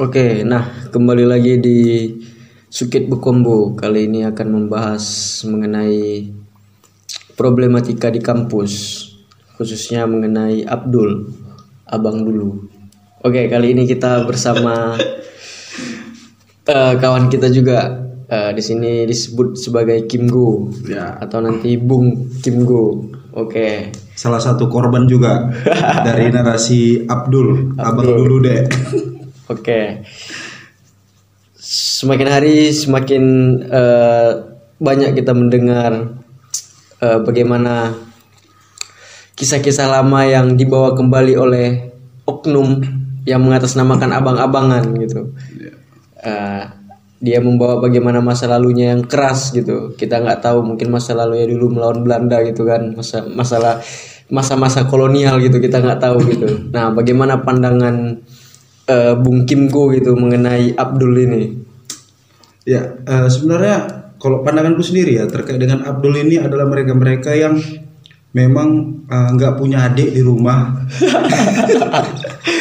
[0.00, 1.78] Oke, nah kembali lagi di
[2.72, 3.76] Sukit Bekombo.
[3.76, 5.04] Kali ini akan membahas
[5.44, 6.24] mengenai
[7.36, 8.72] problematika di kampus,
[9.60, 11.28] khususnya mengenai Abdul,
[11.84, 12.64] abang dulu.
[13.20, 14.96] Oke, kali ini kita bersama
[16.72, 21.12] eh, kawan kita juga eh, di sini disebut sebagai Kim Go, Ya.
[21.20, 23.04] atau nanti Bung Kim Go.
[23.36, 25.52] Oke, Salah satu korban juga
[26.08, 28.64] dari narasi Abdul, abang dulu deh.
[29.50, 30.06] Oke.
[31.58, 33.24] Semakin hari semakin
[33.66, 34.30] eh,
[34.78, 36.22] banyak kita mendengar
[37.02, 37.92] eh, bagaimana
[39.34, 41.66] kisah-kisah lama yang dibawa kembali oleh
[42.30, 42.78] oknum
[43.26, 45.34] yang mengatasnamakan abang-abangan gitu.
[46.22, 46.64] Eh,
[47.20, 49.92] dia membawa bagaimana masa lalunya yang keras gitu.
[49.98, 53.82] Kita nggak tahu mungkin masa lalunya dulu melawan Belanda gitu kan, masa masalah
[54.30, 56.70] masa-masa kolonial gitu kita nggak tahu gitu.
[56.70, 58.22] Nah, bagaimana pandangan
[58.90, 61.42] eh, Bung Kim Go gitu mengenai Abdul ini?
[62.66, 67.56] Ya, eh, sebenarnya kalau pandanganku sendiri ya terkait dengan Abdul ini adalah mereka-mereka yang
[68.34, 70.60] memang eh, nggak punya adik di rumah.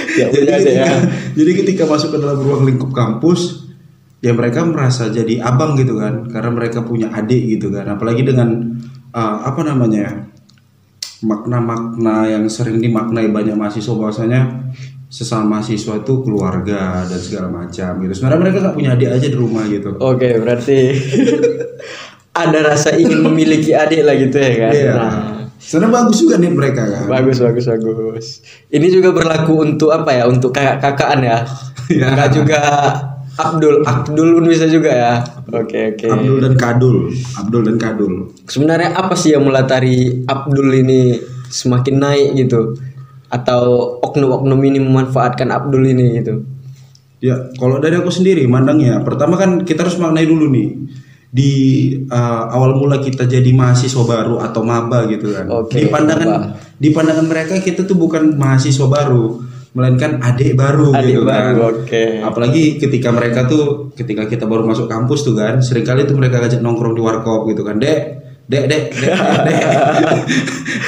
[0.09, 0.99] Ya, jadi, punya adik ketika, ya.
[1.37, 3.71] jadi ketika masuk ke dalam ruang lingkup kampus,
[4.19, 7.87] ya mereka merasa jadi abang gitu kan, karena mereka punya adik gitu kan.
[7.87, 8.73] Apalagi dengan
[9.15, 10.13] eh, apa namanya ya,
[11.23, 14.41] makna-makna yang sering dimaknai banyak mahasiswa bahwasanya
[15.09, 18.13] sesama mahasiswa itu keluarga dan segala macam gitu.
[18.13, 19.89] Sebenarnya mereka nggak punya adik aja di rumah gitu.
[19.97, 20.79] Oke, berarti
[22.45, 24.71] ada rasa ingin memiliki adik lah gitu ya kan?
[24.73, 24.93] Iya.
[24.95, 25.13] Nah,
[25.59, 27.03] Sebenarnya bagus juga nih mereka kan.
[27.11, 28.27] bagus bagus bagus.
[28.71, 30.23] Ini juga berlaku untuk apa ya?
[30.29, 31.43] Untuk kakak kakaan ya?
[31.91, 32.05] Iya.
[32.15, 32.61] Enggak juga
[33.39, 35.13] Abdul, Abdul pun bisa juga ya.
[35.51, 36.07] Oke oke.
[36.07, 36.97] Abdul dan Kadul,
[37.39, 38.13] Abdul dan Kadul.
[38.47, 42.75] Sebenarnya apa sih yang melatari Abdul ini semakin naik gitu?
[43.29, 43.61] Atau
[44.01, 46.41] oknum-oknum ini memanfaatkan Abdul ini gitu?
[47.19, 50.69] Ya, kalau dari aku sendiri mandangnya, pertama kan kita harus maknai dulu nih
[51.29, 51.51] di
[52.09, 55.45] uh, awal mula kita jadi mahasiswa baru atau maba gitu kan.
[55.51, 56.47] Oke, di pandangan maba.
[56.79, 59.37] di pandangan mereka kita tuh bukan mahasiswa baru,
[59.77, 61.69] melainkan adik baru Adik gitu baru, kan.
[61.85, 62.03] oke.
[62.25, 66.41] Apalagi ketika mereka tuh ketika kita baru masuk kampus tuh kan, sering kali tuh mereka
[66.41, 67.77] ngajak nongkrong di warkop gitu kan.
[67.77, 67.99] Dek,
[68.49, 69.13] dek, dek, dek,
[69.45, 69.61] dek.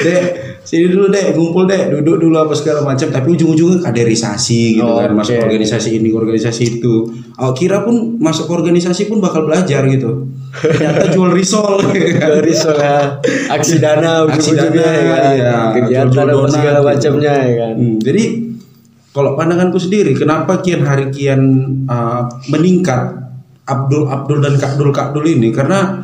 [0.02, 0.22] dek,
[0.62, 3.10] sini dulu dek, ngumpul dek, duduk dulu apa segala macam.
[3.10, 6.94] Tapi ujung-ujungnya kaderisasi gitu kan, masuk organisasi ini, organisasi itu.
[7.38, 10.30] Oh, kira pun masuk organisasi pun bakal belajar gitu.
[10.52, 11.82] Ternyata jual risol.
[12.22, 13.18] Dari soal
[13.50, 15.32] aksi dana, Aksi ujung-ujungnya dana, ya kan?
[15.34, 15.54] iya.
[15.76, 16.88] kegiatan apa segala gitu.
[16.88, 17.74] macamnya ya kan.
[17.76, 18.24] Hmm, jadi
[19.12, 21.42] kalau pandanganku sendiri, kenapa kian hari kian
[21.84, 23.22] uh, meningkat
[23.68, 26.02] Abdul Abdul dan Kakdul Kakdul ini karena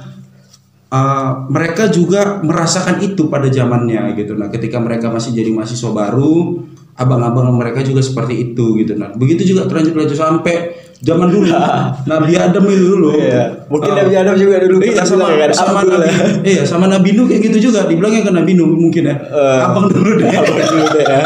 [0.92, 4.36] uh, mereka juga merasakan itu pada zamannya gitu.
[4.36, 6.64] Nah, ketika mereka masih jadi mahasiswa baru,
[6.98, 8.98] abang-abang mereka juga seperti itu gitu.
[8.98, 11.46] Nah, begitu juga terlanjut lanjut sampai zaman dulu
[12.10, 13.14] Nabi Adam itu dulu.
[13.14, 13.70] Iya.
[13.70, 16.26] Mungkin Uh, Nabi Adam juga dulu Iya sama kan, sama Nabi ya.
[16.42, 19.14] iya sama Nabi Nuh kayak gitu juga dibilangnya ke Nabi Nuh mungkin ya.
[19.14, 19.60] Eh.
[19.62, 20.26] abang dulu deh.
[20.26, 21.22] Abang dulu deh ya.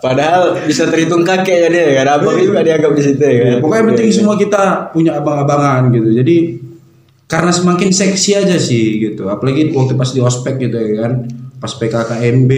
[0.00, 2.20] Padahal bisa terhitung kakek ya dia kan.
[2.20, 3.48] Abang juga dianggap di situ ya kan.
[3.48, 6.08] Iya, Pokoknya penting semua kita punya abang-abangan gitu.
[6.12, 6.36] Jadi
[7.30, 9.30] karena semakin seksi aja sih gitu.
[9.30, 11.30] Apalagi waktu pas di ospek gitu ya kan.
[11.60, 12.50] Pas PKKMB,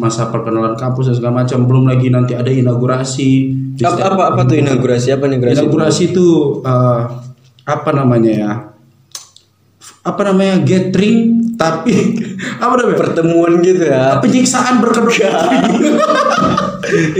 [0.00, 1.62] masa perkenalan kampus dan segala macam.
[1.68, 3.54] Belum lagi nanti ada inaugurasi.
[3.78, 5.14] Apa, apa apa tuh inaugurasi?
[5.14, 5.56] Apa inaugurasi?
[5.62, 6.26] Inaugurasi itu
[6.64, 7.00] eh,
[7.62, 8.52] apa namanya ya?
[10.02, 11.94] Apa namanya gathering tapi
[12.64, 12.98] apa namanya?
[12.98, 14.18] Pertemuan gitu ya.
[14.18, 15.12] penyiksaan berkedok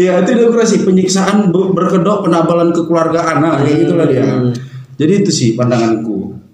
[0.02, 4.24] Iya itu inaugurasi penyiksaan ber- berkedok penabalan kekeluargaan nah kayak gitulah dia.
[4.96, 6.45] Jadi itu sih pandanganku.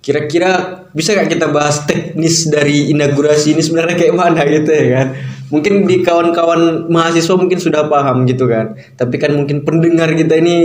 [0.00, 5.08] Kira-kira bisa gak kita bahas teknis dari inaugurasi ini sebenarnya kayak mana gitu ya kan?
[5.50, 8.80] Mungkin di kawan-kawan mahasiswa mungkin sudah paham gitu kan.
[8.96, 10.56] Tapi kan mungkin pendengar kita ini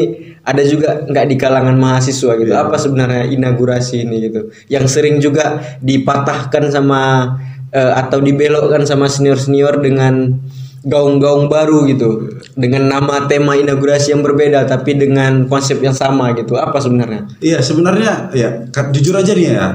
[0.46, 2.54] ada juga nggak di kalangan mahasiswa gitu.
[2.56, 4.56] Apa sebenarnya inaugurasi ini gitu?
[4.72, 7.34] Yang sering juga dipatahkan sama
[7.76, 10.38] eh, atau dibelokkan sama senior-senior dengan
[10.86, 12.38] gaung-gaung baru gitu.
[12.54, 16.56] Dengan nama tema inaugurasi yang berbeda tapi dengan konsep yang sama gitu.
[16.56, 17.26] Apa sebenarnya?
[17.42, 19.74] Iya sebenarnya ya jujur aja nih ya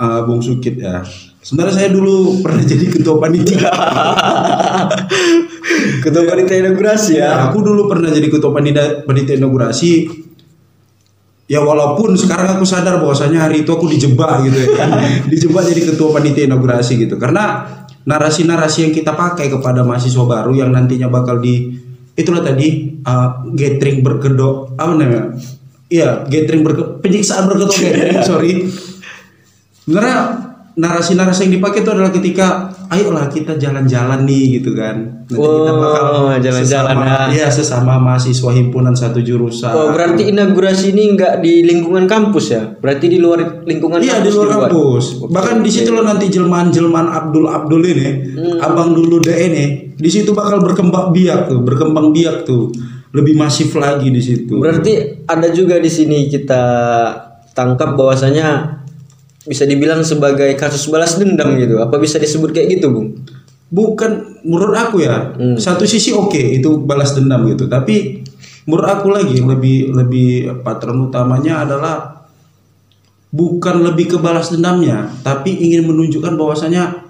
[0.00, 1.04] eh, Bung Sukit ya.
[1.38, 3.70] Sebenarnya saya dulu pernah jadi ketua panitia.
[6.04, 7.28] Ketua panitia inaugurasi ya.
[7.28, 9.92] Ya, aku dulu pernah jadi ketua panitia, panitia inaugurasi.
[11.48, 14.68] Ya walaupun sekarang aku sadar bahwasanya hari itu aku dijebak gitu ya.
[14.76, 14.88] kan.
[15.32, 17.16] dijebak jadi ketua panitia inaugurasi gitu.
[17.16, 17.64] Karena
[18.08, 21.76] narasi-narasi yang kita pakai kepada mahasiswa baru yang nantinya bakal di
[22.16, 25.36] itulah tadi uh, gathering berkedok apa namanya?
[25.88, 28.52] Iya, gathering berke, penyiksaan berkedok gathering, sorry.
[29.84, 30.18] Sebenarnya
[30.76, 35.24] narasi-narasi yang dipakai itu adalah ketika ayolah kita jalan-jalan nih gitu kan.
[35.28, 37.44] Nanti kita Oh, jalan-jalan, sesama, ya.
[37.44, 39.70] ya sesama mahasiswa himpunan satu jurusan.
[39.70, 42.62] Oh, berarti inaugurasi ini enggak di lingkungan kampus ya?
[42.64, 44.62] Berarti di luar lingkungan Iya di kampus luar dibuat?
[44.72, 45.04] kampus.
[45.28, 48.56] Bahkan di situ loh nanti jelmaan-jelmaan Abdul Abdul ini, Hmm.
[48.58, 52.72] abang dulu deh ini, di situ bakal berkembang biak tuh, berkembang biak tuh,
[53.12, 54.56] lebih masif lagi di situ.
[54.56, 56.62] Berarti ada juga di sini kita
[57.52, 58.80] tangkap bahwasanya
[59.48, 61.80] bisa dibilang sebagai kasus balas dendam gitu.
[61.80, 63.08] Apa bisa disebut kayak gitu, Bung?
[63.68, 65.56] Bukan menurut aku ya, Hmm.
[65.56, 68.20] satu sisi oke itu balas dendam gitu, tapi
[68.64, 70.28] menurut aku lagi lebih lebih
[70.60, 71.96] patron utamanya adalah
[73.28, 77.04] bukan lebih ke balas dendamnya, tapi ingin menunjukkan bahwasanya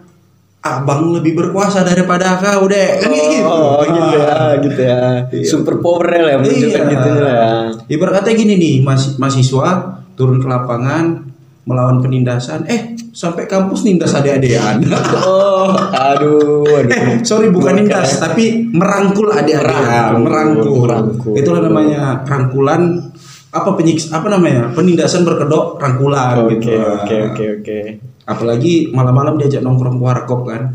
[0.59, 3.47] abang lebih berkuasa daripada kau deh, kan gitu.
[3.47, 4.53] Oh, gitu ya, Ah.
[4.59, 5.01] gitu ya.
[5.47, 6.91] Super power lah ya menunjukkan Iya.
[6.91, 7.43] gitu ya.
[7.89, 9.71] Ibarat katanya gini nih, mas- mahasiswa
[10.19, 11.28] turun ke lapangan
[11.69, 14.81] melawan penindasan, eh sampai kampus nindas adik-adikan.
[15.21, 16.89] Oh, aduh, aduh.
[16.89, 20.77] eh, sorry bukan nindas, tapi merangkul adik-adikan, Merangkul, merangkul.
[20.89, 21.33] merangkul.
[21.37, 23.13] Itulah namanya rangkulan
[23.49, 26.73] apa penyiks apa namanya penindasan berkedok rangkulan Oke, gitu.
[26.79, 27.79] oke, oke, oke.
[28.25, 30.73] Apalagi malam-malam diajak nongkrong warkop kan.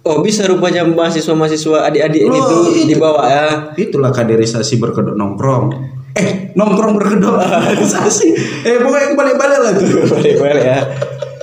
[0.00, 2.88] Oh, bisa rupanya mahasiswa-mahasiswa adik-adik Loh, itu itu.
[2.88, 3.46] dibawa ya.
[3.74, 5.70] Itulah kaderisasi berkedok nongkrong.
[6.10, 8.28] Eh, nongkrong berkedok kaderisasi.
[8.66, 9.86] eh, pokoknya balik-balik lah tuh.
[10.18, 10.80] Balik-balik ya.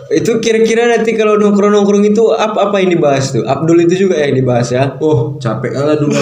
[0.07, 3.43] Itu kira-kira nanti kalau nongkrong-nongkrong itu apa apa yang dibahas tuh?
[3.43, 4.95] Abdul itu juga yang dibahas ya.
[5.03, 6.15] Oh, capek kali dulu.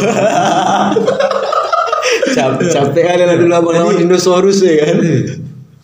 [2.33, 4.97] Capek capek lah dulu abang lawan dinosaurus ya kan.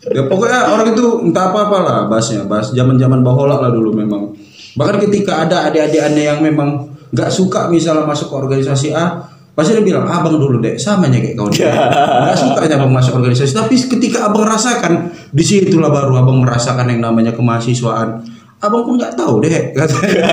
[0.02, 3.94] ya pokoknya orang itu entah apa apa lah bahasnya, bahas zaman zaman bahola lah dulu
[3.94, 4.34] memang.
[4.74, 9.84] Bahkan ketika ada adik-adikannya yang memang nggak suka misalnya masuk ke organisasi A, pasti dia
[9.84, 11.68] bilang abang dulu deh, samanya kayak kau deh.
[12.24, 14.94] Nggak sukanya abang masuk organisasi, tapi ketika abang rasakan,
[15.28, 18.24] di situlah baru abang merasakan yang namanya kemahasiswaan.
[18.58, 20.24] Abang pun nggak tahu deh, katanya.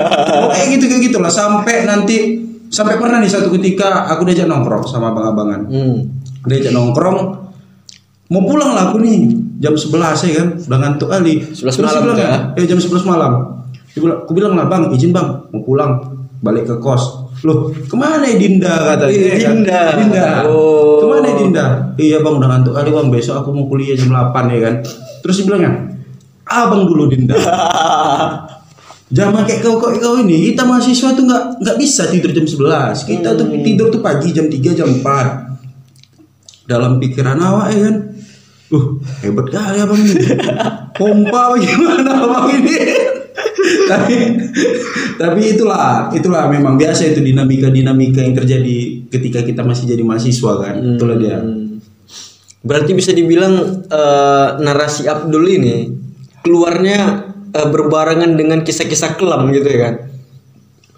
[0.46, 2.16] Pokoknya gitu kayak gitulah sampai nanti
[2.68, 6.04] sampai pernah nih satu ketika aku diajak nongkrong sama abang-abangan Hmm.
[6.44, 7.16] diajak nongkrong
[8.28, 9.24] mau pulang lah aku nih
[9.58, 9.88] jam 11
[10.22, 12.38] ya kan udah ngantuk kali 11 Terus malam dia bilang, ya?
[12.54, 13.32] eh jam 11 malam
[13.88, 15.96] Dia bilang- aku bilang lah bang izin bang mau pulang
[16.38, 18.72] balik ke kos loh ke mana ya Dinda?
[18.94, 19.62] Katanya Eh, ya kan?
[19.62, 19.80] Dinda.
[19.94, 20.26] Dinda.
[20.50, 20.98] Oh.
[21.02, 21.64] ke mana ya Dinda?
[21.94, 23.06] Iya bang udah ngantuk kali bang.
[23.12, 24.74] Besok aku mau kuliah jam 8 ya kan?
[25.22, 25.72] Terus dia bilang ya
[26.48, 27.36] abang dulu Dinda.
[29.16, 33.08] Jangan kayak kau kau kau ini kita mahasiswa tuh nggak nggak bisa tidur jam 11
[33.08, 37.96] kita tuh tidur tuh pagi jam 3 jam 4 dalam pikiran awak ya kan?
[38.68, 40.12] Uh hebat kali abang ini.
[40.98, 42.76] Pompa bagaimana abang ini
[43.90, 44.16] tapi
[45.20, 50.52] tapi itulah itulah memang biasa itu dinamika dinamika yang terjadi ketika kita masih jadi mahasiswa
[50.62, 51.68] kan itulah dia Hmm.
[52.58, 55.94] Berarti bisa dibilang eh, narasi Abdul ini
[56.42, 59.94] keluarnya eh, berbarengan dengan kisah-kisah kelam gitu ya kan?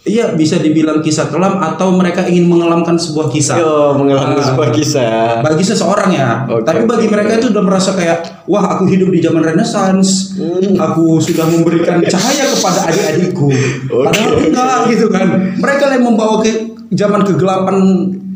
[0.02, 4.47] Iya bisa dibilang kisah kelam atau mereka ingin mengelamkan sebuah kisah Yo, mengalami Ah.
[4.47, 5.41] sebuah kisah.
[5.41, 6.31] bagi seseorang ya.
[6.47, 10.73] Oke, Tapi bagi mereka itu udah merasa kayak, wah aku hidup di zaman Renaissance, Hmm.
[10.75, 13.49] aku sudah memberikan cahaya kepada adik-adikku.
[13.87, 14.05] Oke.
[14.06, 15.26] Padahal enggak gitu kan.
[15.55, 16.50] Mereka yang membawa ke
[16.91, 17.76] zaman kegelapan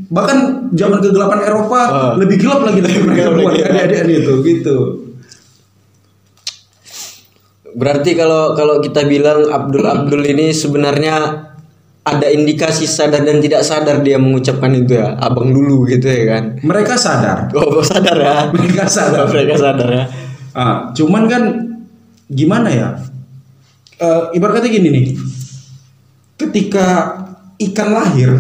[0.07, 0.39] bahkan
[0.71, 2.13] zaman kegelapan Eropa Ah.
[2.15, 3.67] lebih gelap lagi dari mereka buat ya.
[3.73, 4.77] adik-adik itu gitu.
[7.75, 11.15] Berarti kalau kalau kita bilang Abdul Abdul ini sebenarnya
[12.05, 16.61] ada indikasi sadar dan tidak sadar dia mengucapkan itu ya, abang dulu gitu ya kan?
[16.61, 17.49] Mereka sadar.
[17.57, 18.53] Oh sadar ya?
[18.53, 19.25] Mereka sadar.
[19.33, 20.05] Mereka sadar ya?
[20.53, 21.43] Ah, cuman kan
[22.29, 22.89] gimana ya?
[23.97, 25.07] Eh, ibarat kata gini nih.
[26.37, 27.17] Ketika
[27.57, 28.31] ikan lahir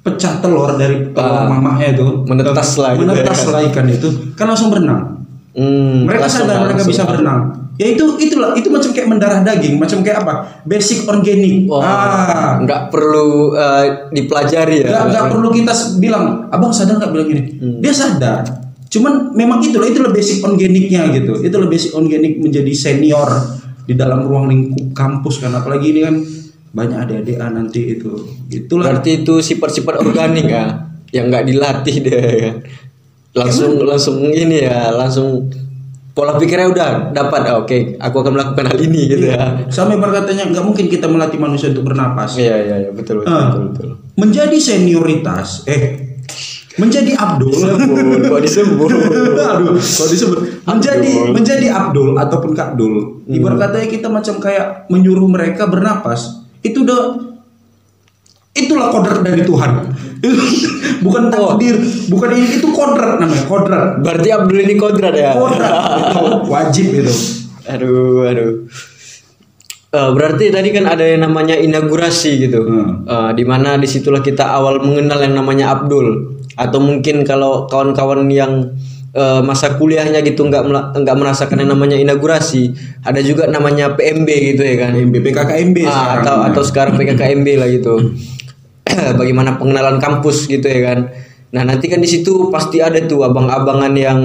[0.00, 3.50] pecah telur dari Ah, mamahnya itu menetas lah gitu menetas ya.
[3.52, 5.24] lah ikan itu kan langsung berenang.
[5.52, 7.63] Hmm, mereka langsung sadar mereka bisa berenang.
[7.74, 10.62] Ya itu itulah itu macam kayak mendarah daging, macam kayak apa?
[10.62, 11.66] Basic organik.
[11.66, 14.94] Wah, ah, nggak perlu eh, dipelajari ya?
[14.94, 17.42] nggak nggak perlu kita bilang, abang sadar nggak bilang gini?
[17.58, 17.78] Hmm.
[17.82, 18.46] Dia sadar.
[18.86, 21.42] Cuman memang itulah itulah basic organiknya gitu.
[21.42, 23.26] Itulah basic organik menjadi senior
[23.82, 25.50] di dalam ruang lingkup kampus kan.
[25.50, 26.14] Apalagi ini kan
[26.70, 28.10] banyak adik-adik nanti itu.
[28.54, 28.94] Itulah.
[28.94, 32.56] Berarti itu sifat-sifat organik ya, yang nggak dilatih deh kan?
[33.34, 35.50] Langsung langsung ini ya, langsung
[36.14, 37.40] pola pikirnya udah dapat.
[37.44, 39.66] Ah, Oke, aku akan melakukan hal ini gitu ya.
[39.66, 42.38] Sampai berkatanya nggak mungkin kita melatih manusia untuk bernapas.
[42.38, 43.50] Iya iya iya betul betul Ah.
[43.50, 43.62] betul.
[43.68, 43.88] betul.
[44.14, 45.82] Menjadi senioritas, eh
[46.74, 47.50] menjadi Abdul.
[47.50, 48.90] Disebut, kok disebut?
[49.54, 51.30] Aduh, kalau disebut menjadi Abdul.
[51.30, 52.94] menjadi Abdul ataupun Kak Dul.
[53.26, 56.46] Ibarat katanya kita macam kayak menyuruh mereka bernapas.
[56.60, 57.33] Itu udah
[58.54, 59.70] itulah kodrat dari Tuhan.
[61.04, 61.76] bukan takdir,
[62.08, 63.86] bukan ini itu kodrat namanya, kodrat.
[64.00, 65.36] Berarti Abdul ini kodrat ya?
[65.36, 67.14] Kodrat itu wajib itu.
[67.68, 68.50] Aduh, aduh.
[69.94, 73.06] Eh, berarti tadi kan ada yang namanya inaugurasi gitu, Hmm.
[73.06, 76.34] Eh, di mana di situlah kita awal mengenal yang namanya Abdul.
[76.58, 78.74] Atau mungkin kalau kawan-kawan yang
[79.14, 80.66] eh, masa kuliahnya gitu nggak
[80.98, 82.74] nggak merasakan yang namanya inaugurasi,
[83.06, 84.98] ada juga namanya PMB gitu ya kan.
[84.98, 86.18] PMB PKKMB Ah, sekarang.
[86.26, 87.94] atau atau sekarang PKKMB lah gitu.
[89.20, 90.98] Bagaimana pengenalan kampus gitu ya kan.
[91.54, 94.20] Nah, nanti kan di situ pasti ada tuh abang-abangan yang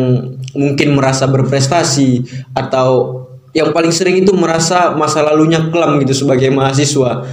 [0.57, 2.25] mungkin merasa berprestasi
[2.57, 3.21] atau
[3.53, 7.25] yang paling sering itu merasa masa lalunya kelam gitu sebagai mahasiswa.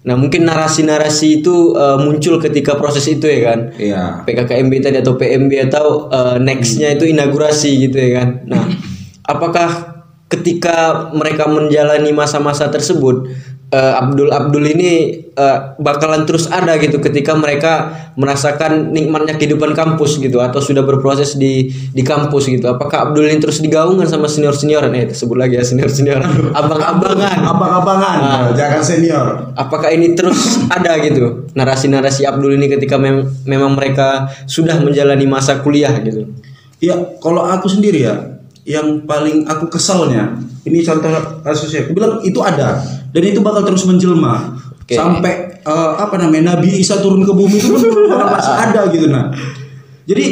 [0.00, 3.58] Nah, mungkin narasi-narasi itu eh, muncul ketika proses itu ya kan.
[3.76, 4.02] Iya.
[4.28, 8.28] PKKMB tadi atau PMB atau uh, nextnya itu inaugurasi gitu ya kan.
[8.48, 8.64] Nah,
[9.32, 10.00] apakah
[10.30, 13.28] ketika mereka menjalani masa-masa tersebut
[13.70, 14.90] uh, Abdul Abdul ini
[15.32, 17.72] uh, bakalan terus ada gitu ketika mereka
[18.14, 22.66] merasakan nikmatnya kehidupan kampus gitu atau sudah berproses di di kampus gitu.
[22.66, 26.26] Apakah Abdul ini terus digaungkan sama senior senioran eh sebut lagi ya senior senioran
[26.60, 28.42] abang-abangan Abang-abangan, Ah.
[28.52, 29.26] jangan senior.
[29.54, 35.58] apakah ini terus ada gitu narasi-narasi Abdul ini ketika mem- memang mereka sudah menjalani masa
[35.58, 36.30] kuliah gitu
[36.80, 40.36] Ya, kalau aku sendiri ya, yang paling aku kesalnya,
[40.68, 41.08] ini contoh
[41.40, 41.88] kasusnya.
[41.88, 44.54] Aku bilang itu ada dan itu bakal terus menjelma
[44.86, 44.94] Oke.
[44.94, 49.34] sampai eh, apa namanya Nabi Isa turun ke bumi itu masih ada gitu nah.
[50.06, 50.26] Jadi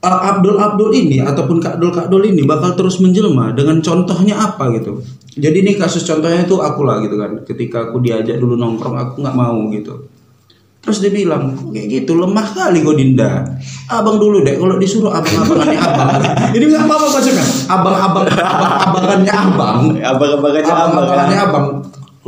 [0.00, 4.40] eh, Abdul Abdul ini ataupun Kak Dul Kak Dul ini bakal terus menjelma dengan contohnya
[4.40, 5.04] apa gitu.
[5.34, 7.42] Jadi ini kasus contohnya itu aku lah gitu kan.
[7.44, 10.08] Ketika aku diajak dulu nongkrong aku nggak mau gitu.
[10.84, 13.40] Terus dia bilang, kayak gitu lemah kali kok Dinda.
[13.88, 16.20] Abang dulu deh, kalau disuruh abang-abangannya abang.
[16.56, 17.44] Ini nggak apa-apa maksudnya.
[17.72, 19.78] Abang-abang, abang-abangannya abang.
[19.96, 21.66] abang-abangannya Abang-abangannya abang.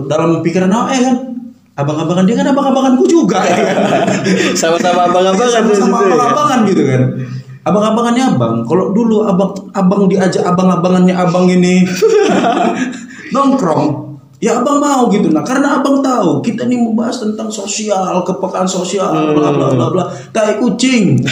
[0.08, 1.16] Dalam pikiran aku eh kan,
[1.76, 3.76] abang-abangan dia kan abang-abanganku juga ya kan.
[4.56, 6.16] sama-sama abang-abangan Sama-sama ya.
[6.16, 7.02] abang-abangan gitu kan.
[7.66, 8.54] Abang-abangannya abang.
[8.64, 11.84] Kalau dulu abang abang diajak abang-abangannya abang ini
[13.34, 14.05] nongkrong,
[14.36, 15.32] ya abang mau gitu.
[15.32, 20.04] Nah karena abang tahu kita nih membahas tentang sosial, kepekaan sosial, bla bla bla bla.
[20.32, 21.24] Tai kucing.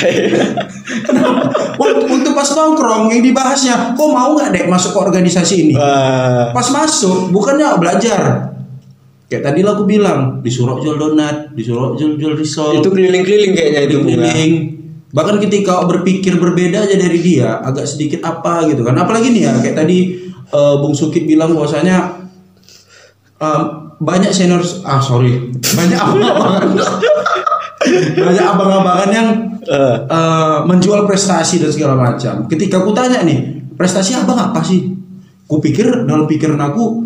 [1.07, 1.53] Kenapa?
[1.77, 5.75] Waktu, waktu pas nongkrong yang dibahasnya, kok mau nggak dek masuk ke organisasi ini?
[5.77, 6.53] Wah.
[6.53, 8.53] Pas masuk, bukannya belajar.
[9.25, 13.81] Kayak tadi lah aku bilang, disuruh jual donat, disuruh jual jual risol itu keliling-keliling kayaknya
[13.89, 14.53] itu keliling
[15.15, 19.53] bahkan ketika berpikir berbeda aja dari dia agak sedikit apa gitu kan apalagi nih ya
[19.63, 19.99] kayak tadi
[20.51, 22.14] eh, Bung Sukit bilang bahwasanya
[24.01, 26.69] banyak senior ah sorry banyak abang-abangan
[28.27, 29.29] banyak abang-abangan yang
[29.65, 29.97] Eh.
[29.97, 34.93] eh, menjual prestasi dan segala macam ketika aku tanya nih prestasi abang apa sih
[35.49, 37.01] ku pikir dalam pikiran aku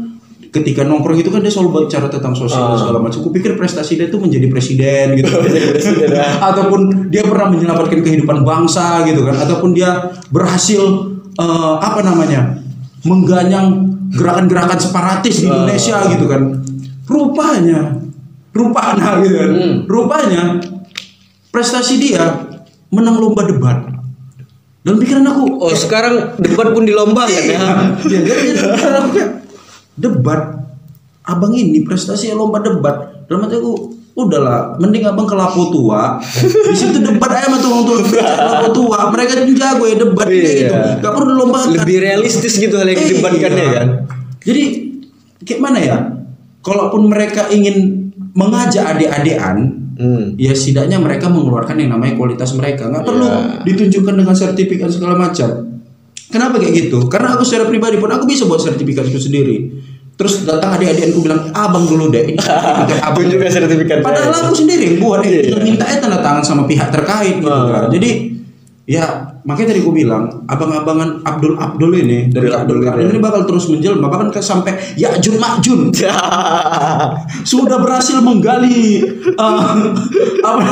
[0.50, 3.20] ketika nongkrong itu kan dia selalu bicara tentang sosial dan segala macam.
[3.20, 5.28] Ku pikir prestasi dia itu menjadi presiden gitu.
[6.48, 9.36] ataupun dia pernah menyelamatkan kehidupan bangsa gitu kan.
[9.44, 10.80] Ataupun dia berhasil
[11.36, 12.64] eh, apa namanya?
[13.06, 16.42] mengganyang gerakan-gerakan separatis di Indonesia gitu kan.
[17.08, 17.98] Rupanya
[18.52, 19.50] rupanya gitu kan.
[19.86, 20.42] Rupanya
[21.52, 22.24] prestasi dia
[22.90, 23.78] menang lomba debat.
[24.86, 29.30] Dan pikiran aku oh sekarang debat pun dilombakan ya ya, jadi jadi aku kayak
[30.00, 30.64] debat
[31.28, 36.18] abang ini prestasi lomba debat dalam hati aku udahlah mending abang ke lapo tua.
[36.42, 38.02] Di situ debat aja sama tuang tuang
[38.50, 38.98] lapo tua.
[39.14, 40.26] Mereka tuh jago ya debat.
[40.26, 40.50] Kayak Iya.
[40.58, 41.68] gitu gak perlu dilombakan.
[41.78, 43.72] Lebih realistis gitu hal yang Eh, didebatkannya iya.
[43.78, 43.86] kan?
[44.42, 44.62] Jadi
[45.46, 45.96] kayak mana ya?
[46.58, 49.56] Kalaupun mereka ingin mengajak adik-adikan
[49.94, 50.34] hmm.
[50.36, 52.90] ya setidaknya mereka mengeluarkan yang namanya kualitas mereka.
[52.90, 53.62] Nggak perlu Iya.
[53.64, 55.78] ditunjukkan dengan sertifikat segala macam.
[56.28, 57.06] Kenapa kayak gitu?
[57.08, 59.77] Karena aku secara pribadi pun aku bisa buat sertifikat itu sendiri
[60.18, 64.02] terus datang adik-adikku bilang abang dulu deh ini sertifikat abang Tunjukkan sertifikatnya.
[64.02, 65.40] padahal aku sendiri yang buat eh, Iya.
[65.46, 67.70] tinggal minta ya tanda tangan sama pihak terkait gitu Ah.
[67.70, 68.10] kan jadi
[68.84, 73.72] ya makanya tadi aku bilang abang-abangan Abdul Abdul ini dari Abdul Abdul ini bakal terus
[73.72, 75.80] menjelma bahkan ke sampai Ya'jun Ma'jun
[77.50, 79.76] sudah berhasil menggali eh,
[80.44, 80.64] apa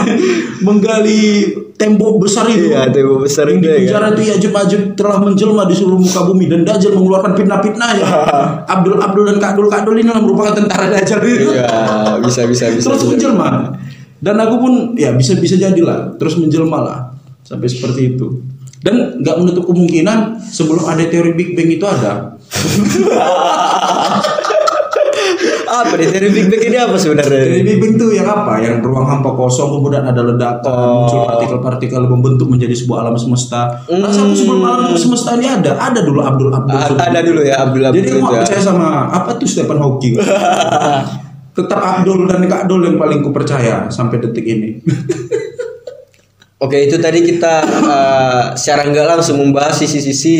[0.60, 2.72] menggali tembok besar itu.
[2.72, 6.20] Iya, tembok besar itu di ya, penjara itu ya Majud telah menjelma di seluruh muka
[6.24, 8.06] bumi dan Dajjal mengeluarkan fitnah-fitnah ya.
[8.74, 11.52] Abdul Abdul dan Kadul Kadul ini merupakan tentara Dajjal itu.
[11.52, 12.88] Iya, bisa bisa bisa.
[12.90, 13.76] terus menjelma.
[14.16, 16.98] Dan aku pun ya bisa bisa jadilah terus menjelma lah
[17.44, 18.55] sampai seperti itu.
[18.78, 22.36] Dan nggak menutup kemungkinan sebelum ada teori Big Bang itu ada.
[25.66, 27.26] Apa nih dari Big Bang ini apa sebenarnya?
[27.42, 28.52] Teori Big Bang itu yang apa?
[28.56, 31.02] Yang ruang hampa kosong kemudian ada ledakan, Oh.
[31.02, 33.82] muncul partikel-partikel membentuk menjadi sebuah alam semesta.
[33.82, 36.76] Rasa aku sebelum alam semesta ini ada, ada dulu Abdul Abdul.
[36.76, 38.36] A- ada dulu ya Abdul Abdul Jadi aku juga.
[38.40, 40.14] percaya sama apa tuh Stephen Hawking.
[41.56, 44.70] Tetap Abdul dan Kak Abdul yang paling ku percaya sampai detik ini.
[46.56, 50.34] Oke itu tadi kita eh, secara nggak langsung membahas sisi-sisi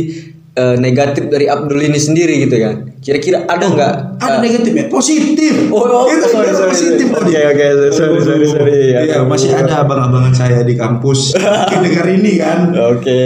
[0.53, 5.69] eh, negatif dari Abdul ini sendiri gitu kan kira-kira ada nggak Ada negatifnya, positif.
[5.71, 7.07] Oh, oh, itu sorry, sorry, positif.
[7.07, 7.31] sorry.
[7.31, 8.79] Oke, oke, sorry, sorry, sorry.
[8.97, 9.29] Iya, Aduh.
[9.31, 11.37] masih ada abang-abangan saya di kampus.
[11.39, 12.73] Mungkin dengar ini kan.
[12.97, 13.21] Oke,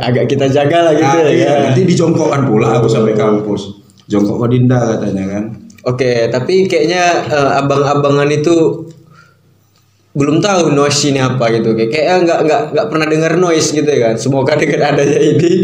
[0.00, 1.30] agak kita jaga lah gitu Ah, ya.
[1.30, 3.84] iya, nanti dijongkokkan pula aku sampai kampus.
[4.10, 5.44] Jongkok Odinda katanya kan.
[5.84, 8.88] Oke, tapi kayaknya eh, abang-abangan itu
[10.14, 11.74] belum tahu noise ini apa gitu.
[11.74, 14.14] Kayak kayaknya nggak nggak nggak pernah dengar noise gitu ya kan.
[14.14, 15.54] Semoga dengan adanya ini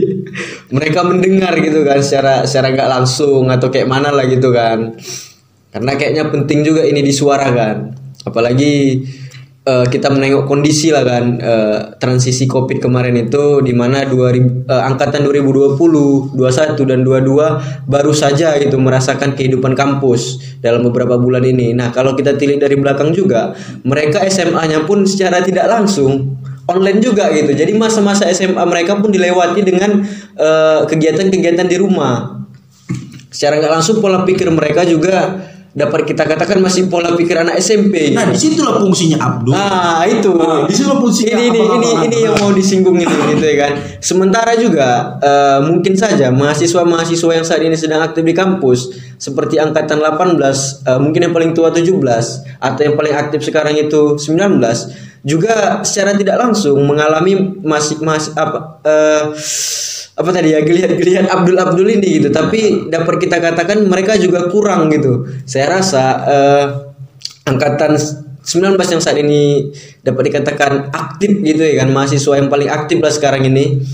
[0.74, 4.98] mereka mendengar gitu kan secara secara nggak langsung atau kayak mana lah gitu kan.
[5.70, 7.94] Karena kayaknya penting juga ini disuarakan.
[8.26, 9.06] Apalagi
[9.70, 14.82] eh, kita menengok kondisi lah kan eh, transisi Covid kemarin itu di mana 2000 eh,
[14.90, 21.70] angkatan 2020, 21 dan 22 baru saja gitu merasakan kehidupan kampus dalam beberapa bulan ini.
[21.70, 23.54] Nah, kalau kita tilik dari belakang juga,
[23.86, 26.34] mereka SMA-nya pun secara tidak langsung
[26.66, 27.54] online juga gitu.
[27.54, 30.02] Jadi masa-masa SMA mereka pun dilewati dengan
[30.86, 32.40] kegiatan-kegiatan di rumah
[33.30, 38.10] secara nggak langsung pola pikir mereka juga dapat kita katakan masih pola pikir anak SMP.
[38.10, 39.54] Nah, di situlah fungsinya Abdul.
[39.54, 40.34] Nah itu.
[40.34, 43.72] Nah, di situ fungsinya ini ini ini ini yang mau disinggung ini gitu ya kan.
[44.02, 50.00] Sementara juga eh, mungkin saja mahasiswa-mahasiswa yang saat ini sedang aktif di kampus seperti angkatan
[50.00, 51.92] 18 eh, mungkin yang paling tua 17
[52.56, 54.56] atau yang paling aktif sekarang itu 19
[55.20, 59.24] juga secara tidak langsung mengalami masih masih apa eh,
[60.16, 62.28] apa tadi ya geliat-geliat Abdul Abdul ini gitu.
[62.28, 65.24] Tapi dapat kita katakan mereka juga kurang gitu.
[65.48, 66.66] Saya rasa eh,
[67.48, 67.96] angkatan
[68.40, 69.68] 19 yang saat ini
[70.00, 73.84] dapat dikatakan aktif gitu ya kan mahasiswa yang paling aktif lah sekarang ini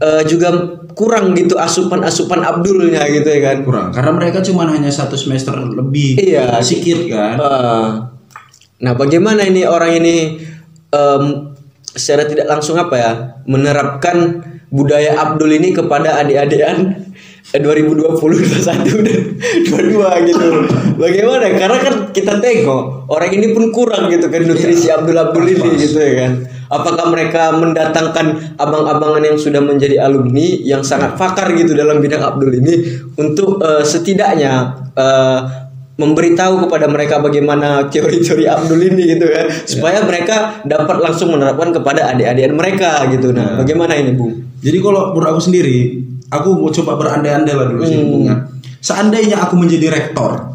[0.00, 0.48] eh, juga
[0.90, 6.18] kurang gitu asupan-asupan Abdulnya gitu ya kan kurang karena mereka cuma hanya satu semester lebih
[6.18, 6.58] Iya.
[6.60, 7.88] sedikit kan Eh,
[8.80, 10.40] nah bagaimana ini orang ini
[10.90, 11.24] em,
[11.86, 13.12] secara tidak langsung apa ya
[13.44, 16.76] menerapkan budaya Abdul ini kepada adik-adikan
[17.54, 19.20] eh, 2020 21 dan
[19.68, 20.46] 22 gitu.
[20.96, 21.44] Bagaimana?
[21.52, 25.98] Karena kan kita tengok orang ini pun kurang gitu kan nutrisi Abdul Abdul ini gitu
[25.98, 26.32] ya kan.
[26.70, 32.62] Apakah mereka mendatangkan abang-abangan yang sudah menjadi alumni yang sangat fakar gitu dalam bidang Abdul
[32.62, 32.74] ini
[33.14, 34.52] untuk eh, setidaknya
[34.94, 35.40] eh,
[35.98, 42.14] memberitahu kepada mereka bagaimana teori-teori Abdul ini gitu ya supaya mereka dapat langsung menerapkan kepada
[42.14, 44.30] adik-adik mereka gitu nah bagaimana ini Bu
[44.62, 48.08] jadi kalau menurut aku sendiri aku mau coba berandai-andai lah dulu sih Hmm.
[48.08, 48.36] Bung, ya.
[48.78, 50.54] seandainya aku menjadi rektor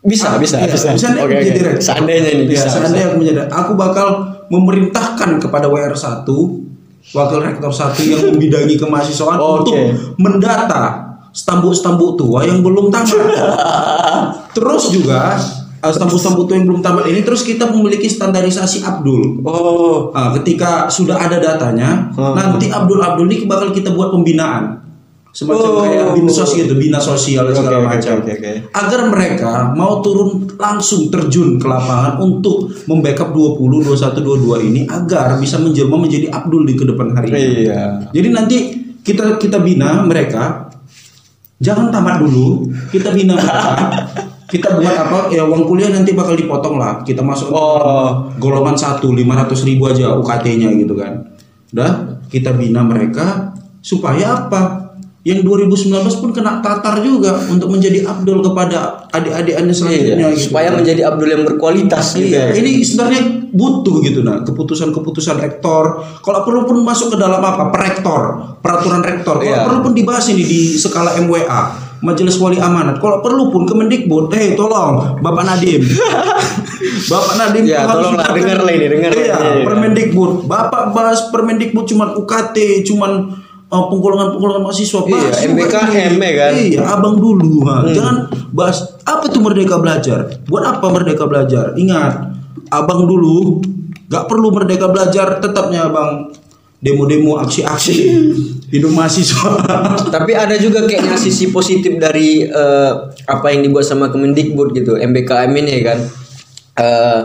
[0.00, 1.68] bisa bisa Iya, bisa misalnya Oke, menjadi oke.
[1.72, 1.84] rektor.
[1.84, 4.08] seandainya ini Iya, bisa, seandainya aku menjadi aku bakal
[4.50, 6.26] memerintahkan kepada WR1
[7.10, 9.56] wakil rektor 1 yang membidangi kemahasiswaan Oke.
[9.62, 9.76] untuk
[10.18, 13.14] mendata stambuk-stambuk tua yang belum tamat.
[14.56, 15.38] terus juga
[15.80, 19.40] uh, stambuk-stambuk tua yang belum tamat ini terus kita memiliki standarisasi Abdul.
[19.46, 22.34] oh Ah, ketika sudah ada datanya, Hmm.
[22.34, 24.89] nanti Abdul Abdul ini bakal kita buat pembinaan.
[25.40, 25.80] Semacam Oh.
[25.80, 28.14] kayak binsos gitu, bina sosial Oke, segala oke, macam.
[28.20, 28.52] oke, oke.
[28.70, 35.40] Agar mereka mau turun langsung terjun ke lapangan untuk membackup 20, 21, 22 ini agar
[35.40, 37.40] bisa menjelma menjadi Abdul di ke depan hari ini.
[37.64, 38.56] iya Jadi nanti
[39.00, 40.68] kita kita bina mereka
[41.56, 43.72] jangan tamat dulu, kita bina mereka.
[44.52, 45.18] kita buat apa?
[45.30, 47.00] Ya uang kuliah nanti bakal dipotong lah.
[47.00, 48.28] Kita masuk Oh.
[48.36, 51.32] golongan satu 500 ribu aja UKT-nya gitu kan.
[51.72, 51.90] Udah
[52.28, 54.89] kita bina mereka supaya apa?
[55.20, 60.48] Yang 2019 pun kena tatar juga untuk menjadi Abdul kepada adik-adikannya selanjutnya Iya, gitu.
[60.48, 62.56] supaya menjadi Abdul yang berkualitas gitu Iya, ya.
[62.56, 66.00] ini sebenarnya butuh gitu nah keputusan-keputusan rektor.
[66.24, 67.68] Kalau perlu pun masuk ke dalam apa?
[67.68, 68.20] Perektor,
[68.64, 69.36] peraturan rektor.
[69.36, 69.68] Kalau Iya.
[69.68, 71.60] perlu pun dibahas ini di skala MWA,
[72.00, 72.96] Majelis Wali Amanat.
[72.96, 75.84] Kalau perlu pun Kemendikbud, eh tolong Bapak Nadim.
[77.12, 79.64] Bapak Nadim Ya, tolonglah, dengar lah ini, dengar Iya, ini, iya.
[79.68, 80.48] Permendikbud.
[80.48, 82.56] Bapak bahas Permendikbud cuman UKT,
[82.88, 83.12] cuman
[83.70, 86.52] uh, penggolongan-penggolongan mahasiswa Iya, juga MBKM, ya kan?
[86.52, 86.66] Hmm.
[86.66, 87.64] Iya, abang dulu.
[87.64, 87.86] ha.
[87.86, 88.16] Jangan
[88.50, 90.42] bahas apa tuh merdeka belajar.
[90.50, 91.72] Buat apa merdeka belajar?
[91.78, 92.34] Ingat,
[92.68, 93.62] abang dulu
[94.10, 96.34] gak perlu merdeka belajar, tetapnya abang
[96.82, 97.94] demo-demo, aksi-aksi
[98.74, 99.50] hidup mahasiswa.
[100.14, 102.92] Tapi ada juga kayaknya sisi positif dari eh,
[103.30, 105.98] apa yang dibuat sama Kemendikbud gitu, MBKM ini ya kan.
[106.80, 107.20] Eh,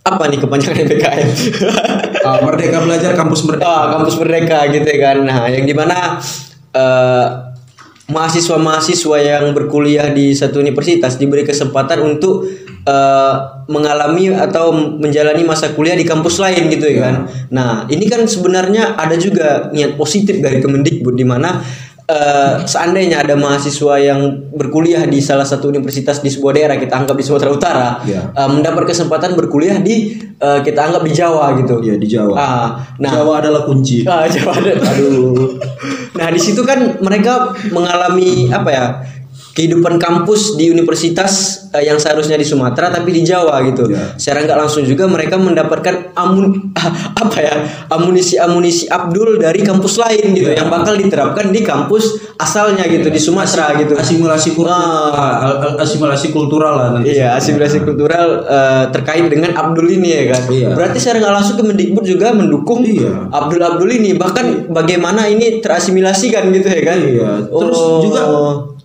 [0.00, 1.28] apa nih kepanjangan MBKM?
[2.20, 3.64] Ah, merdeka belajar kampus merdeka.
[3.64, 5.24] Ah, kampus merdeka gitu ya kan.
[5.24, 6.20] Nah, yang di mana
[6.76, 7.26] eh,
[8.12, 12.44] mahasiswa-mahasiswa yang berkuliah di satu universitas diberi kesempatan untuk
[12.84, 13.34] eh,
[13.72, 14.68] mengalami atau
[15.00, 17.16] menjalani masa kuliah di kampus lain gitu ya kan.
[17.48, 21.64] Nah, ini kan sebenarnya ada juga niat positif dari Kemendikbud di mana
[22.10, 27.14] eh, seandainya ada mahasiswa yang berkuliah di salah satu universitas di sebuah daerah kita anggap
[27.14, 28.34] di Sumatera Utara Iya.
[28.34, 31.78] eh, mendapat kesempatan berkuliah di eh, kita anggap di Jawa gitu.
[31.80, 32.34] Iya di Jawa.
[32.34, 32.68] Ah,
[32.98, 34.02] nah Jawa adalah kunci.
[34.02, 34.74] Ah, Jawa ada.
[34.74, 35.54] Aduh.
[36.18, 38.86] Nah, di situ kan mereka mengalami apa ya?
[39.50, 41.32] Kehidupan kampus di universitas
[41.70, 43.90] eh, yang seharusnya di Sumatera tapi di Jawa gitu.
[43.90, 44.14] Ya.
[44.14, 46.70] Secara nggak langsung juga mereka mendapatkan amun
[47.22, 47.54] apa ya?
[47.90, 50.62] amunisi-amunisi Abdul dari kampus lain gitu Ya.
[50.62, 53.94] yang bakal diterapkan di kampus asalnya gitu di Sumatera gitu.
[53.94, 55.76] Asimilasi kultural, Ah.
[55.78, 57.12] asimilasi kultural lah nanti.
[57.12, 60.42] Iya, asimilasi kultural eh, terkait dengan Abdul ini ya kan.
[60.48, 60.68] Iya.
[60.72, 63.28] Berarti secara nggak langsung Kemendikbud juga mendukung Iya.
[63.28, 66.98] Abdul Abdul ini bahkan bagaimana ini terasimilasikan gitu ya kan.
[66.98, 67.30] Iya.
[67.46, 68.00] Terus Oh.
[68.00, 68.22] juga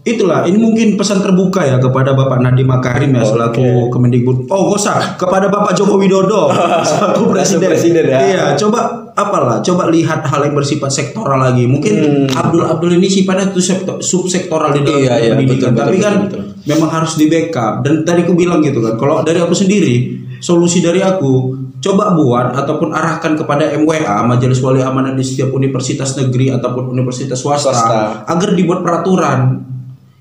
[0.05, 4.45] itulah ini mungkin pesan terbuka ya kepada Bapak Nadiem Makarim ya selaku Kemendikbud.
[4.53, 6.53] Oh, gak usah kepada Bapak Joko Widodo
[6.89, 7.73] selaku presiden.
[7.73, 8.19] presiden ya.
[8.21, 11.65] Iya, coba apalah, coba lihat hal yang bersifat sektoral lagi.
[11.65, 15.09] Mungkin Abdul Abdul ini sifatnya itu sektor, subsektoral di dalam Hmm.
[15.09, 17.73] Iya, iya, pendidikan, betul, tapi betul, kan betul, memang harus di backup.
[17.81, 22.53] Dan tadi aku bilang gitu kan, kalau dari aku sendiri solusi dari aku coba buat
[22.53, 28.25] ataupun arahkan kepada MWA Majelis Wali Amanah di setiap universitas negeri ataupun universitas swasta, Swasta.
[28.29, 29.73] agar dibuat peraturan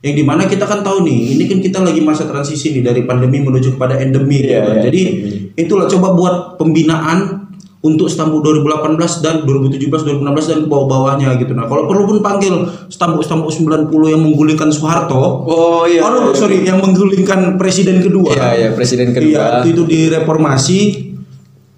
[0.05, 3.03] yang di mana kita kan tahu nih ini kan kita lagi masa transisi nih dari
[3.03, 4.77] pandemi menuju kepada endemi gitu Iya, kan.
[4.77, 5.01] iya, jadi
[5.57, 7.41] itulah coba buat pembinaan
[7.81, 12.53] untuk stambuk 2018 dan 2017 2016 dan ke bawah-bawahnya gitu nah kalau perlu pun panggil
[12.89, 16.01] stambuk-stambuk 90 yang menggulingkan Soeharto Oh iya.
[16.01, 18.33] Oh, sorry, yang menggulingkan presiden kedua.
[18.33, 19.45] Iya, iya, presiden Iya, kedua.
[19.65, 20.79] itu, itu di reformasi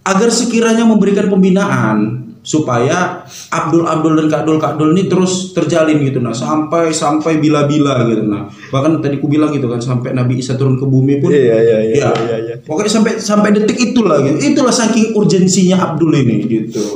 [0.03, 5.99] agar sekiranya memberikan pembinaan supaya Abdul Abdul dan Kak Dul Kak Dul ini terus terjalin
[5.99, 10.39] gitu nah sampai sampai bila-bila gitu nah bahkan tadi ku bilang gitu kan sampai Nabi
[10.39, 12.55] Isa turun ke bumi pun Iya, iya, iya, ya, iya, iya.
[12.63, 14.39] pokoknya sampai sampai detik itulah gitu.
[14.39, 16.87] Itulah saking urgensinya Abdul ini gitu.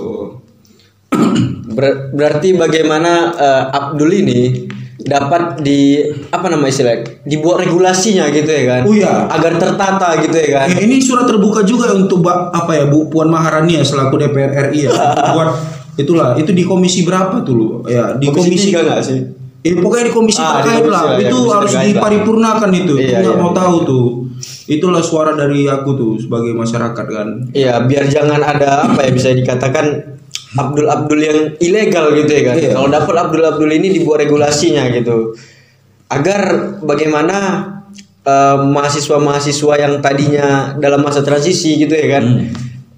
[1.75, 4.41] Ber- berarti bagaimana eh, Abdul ini
[5.05, 8.81] dapat di apa nama istilah dibuat regulasinya gitu ya kan?
[8.85, 9.27] Oh iya.
[9.29, 10.67] agar tertata gitu ya kan?
[10.73, 14.89] Ya, ini surat terbuka juga untuk apa ya Bu Puan Maharani ya selaku DPR RI
[14.89, 14.91] ya?
[15.37, 15.51] Buat
[15.97, 19.21] itulah itu di komisi berapa tuh lu ya di Komisi komisi, tiga nggak sih?
[19.61, 21.03] Eh, pokoknya di komisi Ah, di terkait lah.
[21.21, 22.95] ya, itu harus diparipurnakan itu.
[22.97, 23.43] Iya, nggak iya.
[23.45, 24.07] mau tahu tuh.
[24.65, 27.29] Itulah suara dari aku tuh sebagai masyarakat kan.
[27.53, 30.17] Iya, biar jangan ada apa ya bisa dikatakan
[30.51, 32.57] Abdul Abdul yang ilegal gitu ya kan.
[32.59, 32.71] Iya.
[32.75, 35.39] Kalau dapat Abdul Abdul ini dibuat regulasinya gitu.
[36.11, 37.37] Agar bagaimana
[38.27, 42.25] eh, mahasiswa-mahasiswa yang tadinya dalam masa transisi gitu ya kan.
[42.27, 42.51] Hmm.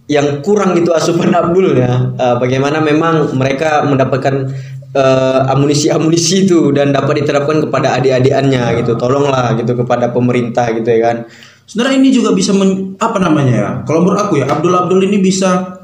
[0.09, 2.17] Yang kurang gitu asupan Abdul ya.
[2.17, 4.49] eh, bagaimana memang mereka mendapatkan
[4.97, 8.97] eh, amunisi-amunisi itu dan dapat diterapkan kepada adik-adikannya gitu.
[8.97, 11.19] Tolonglah gitu kepada pemerintah gitu ya kan.
[11.67, 15.23] sebenarnya ini juga bisa men- apa namanya ya kalau menurut aku ya Abdul Abdul ini
[15.23, 15.81] bisa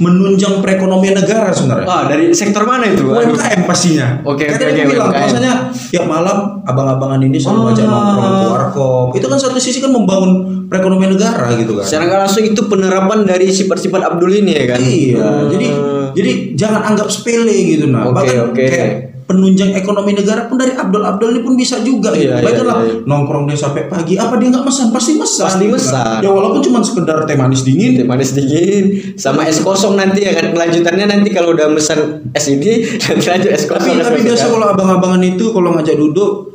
[0.00, 3.04] menunjang perekonomian negara sebenarnya Wah, dari sektor mana itu?
[3.04, 4.16] UMKM pastinya.
[4.22, 5.20] Oke, Kan oke, aku bilang, UMKM.
[5.22, 5.54] maksudnya
[5.92, 7.70] tiap malam abang-abangan ini selalu Oh.
[7.70, 9.06] ajak nongkrong ke warkop.
[9.12, 10.32] Itu kan satu sisi kan membangun
[10.66, 11.84] perekonomian negara gitu kan.
[11.84, 14.78] Secara nggak langsung itu penerapan dari sifat-sifat Abdul ini ya kan?
[14.80, 15.48] Iya, Hmm.
[15.50, 15.68] jadi
[16.10, 18.08] jadi jangan anggap sepele gitu nah.
[18.08, 18.64] Oke, Bahkan oke.
[18.66, 18.90] kayak
[19.30, 22.34] penunjang ekonomi negara pun dari Abdul Abdul ini pun bisa juga gitu.
[22.34, 22.94] Iya, Baik iya, lah iya.
[23.06, 24.90] nongkrong dia sampai pagi, apa dia nggak mesan?
[24.90, 25.46] Pasti mesan.
[25.46, 26.18] Pasti gitu mesan.
[26.18, 28.02] Ya walaupun cuma sekedar teh manis dingin.
[28.02, 32.46] Teh manis dingin sama es kosong nanti ya kan kelanjutannya nanti kalau udah pesan es
[32.50, 33.94] ini nanti lanjut es kosong.
[33.94, 36.50] Tapi es tapi biasa kalau abang-abangan itu kalau ngajak duduk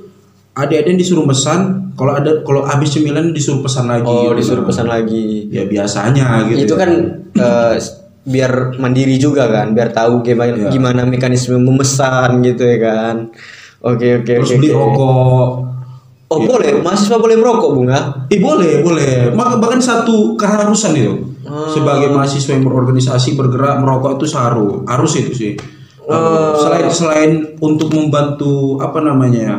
[0.55, 4.07] adik-adik disuruh pesan, kalau ada kalau habis cemilan disuruh pesan lagi.
[4.07, 4.43] oh gitu.
[4.43, 5.47] disuruh pesan lagi.
[5.47, 6.67] Ya biasanya gitu.
[6.67, 6.79] itu ya.
[6.83, 6.91] kan
[7.39, 7.75] eh,
[8.25, 10.69] biar mandiri juga kan, biar tahu gimana Iya.
[10.73, 13.15] gimana mekanisme memesan gitu ya kan.
[13.85, 14.57] Oke oke terus oke.
[14.57, 15.49] beli rokok.
[16.25, 18.25] Oh boleh, mahasiswa boleh merokok bunga?
[18.33, 19.29] Eh boleh, boleh.
[19.37, 21.13] Bahkan satu keharusan itu.
[21.45, 21.69] Ah.
[21.69, 25.53] Sebagai mahasiswa yang berorganisasi bergerak merokok itu seharu, harus itu sih.
[26.09, 26.57] Ah.
[26.57, 29.55] Selain selain untuk membantu apa namanya ya,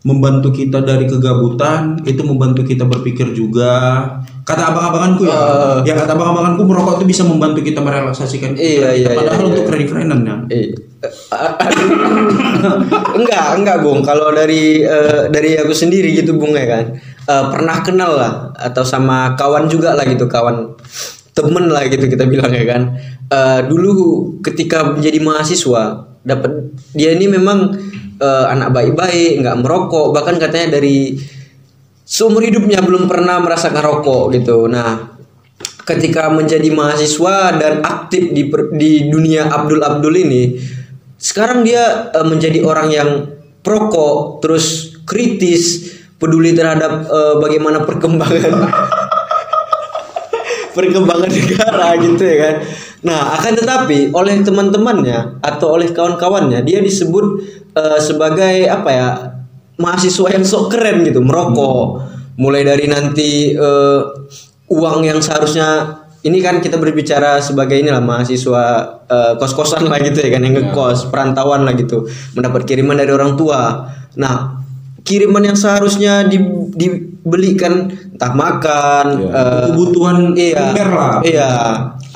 [0.00, 4.00] membantu kita dari kegabutan, itu membantu kita berpikir juga.
[4.48, 5.78] Kata abang-abanganku ya, Ah.
[5.84, 8.96] ya kata abang-abanganku merokok itu bisa membantu kita merelaksasikan Iya, kita.
[8.96, 9.68] iya, Padahal iya, untuk iya.
[9.68, 10.36] keren-kerenan ya.
[10.48, 10.66] Eh,
[13.20, 14.00] enggak, enggak Bung.
[14.00, 16.84] Kalau dari eh, dari aku sendiri gitu Bung ya kan.
[17.28, 20.74] Eh, pernah kenal lah atau sama kawan juga lah gitu, kawan
[21.30, 22.82] temen lah gitu kita bilang ya kan.
[23.30, 23.92] Eh, dulu
[24.42, 27.72] ketika menjadi mahasiswa dapat dia ini memang
[28.20, 31.16] eh, anak baik-baik, nggak merokok, bahkan katanya dari
[32.04, 34.66] seumur hidupnya belum pernah merasakan rokok gitu.
[34.66, 35.16] Nah,
[35.86, 40.42] ketika menjadi mahasiswa dan aktif di per- di dunia Abdul Abdul ini,
[41.16, 43.10] sekarang dia eh, menjadi orang yang
[43.60, 48.52] prokok, terus kritis, peduli terhadap eh, bagaimana perkembangan
[50.76, 52.54] perkembangan negara gitu ya kan.
[53.00, 57.24] Nah, akan tetapi oleh teman-temannya atau oleh kawan-kawannya dia disebut
[57.76, 59.08] eh, sebagai apa ya?
[59.80, 62.04] mahasiswa yang sok keren gitu, merokok.
[62.36, 64.00] Mulai dari nanti eh,
[64.68, 68.64] uang yang seharusnya ini kan kita berbicara sebagai inilah mahasiswa
[69.08, 72.04] eh, kos-kosan lah gitu ya kan yang ngekos, perantauan lah gitu,
[72.36, 73.88] mendapat kiriman dari orang tua.
[74.20, 74.60] Nah,
[75.00, 81.52] kiriman yang seharusnya di- dibelikan entah makan, eh, kebutuhan iya, lah Iya,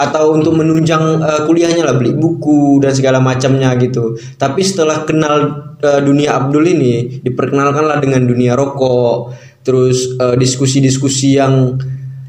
[0.00, 4.16] atau untuk menunjang eh, kuliahnya lah beli buku dan segala macamnya gitu.
[4.40, 5.34] Tapi setelah kenal
[5.84, 11.76] eh, dunia Abdul ini, diperkenalkanlah dengan dunia rokok, terus eh, diskusi-diskusi yang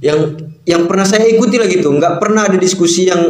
[0.04, 0.36] yang
[0.68, 1.96] yang pernah saya ikuti lah gitu.
[1.96, 3.24] Nggak pernah ada diskusi yang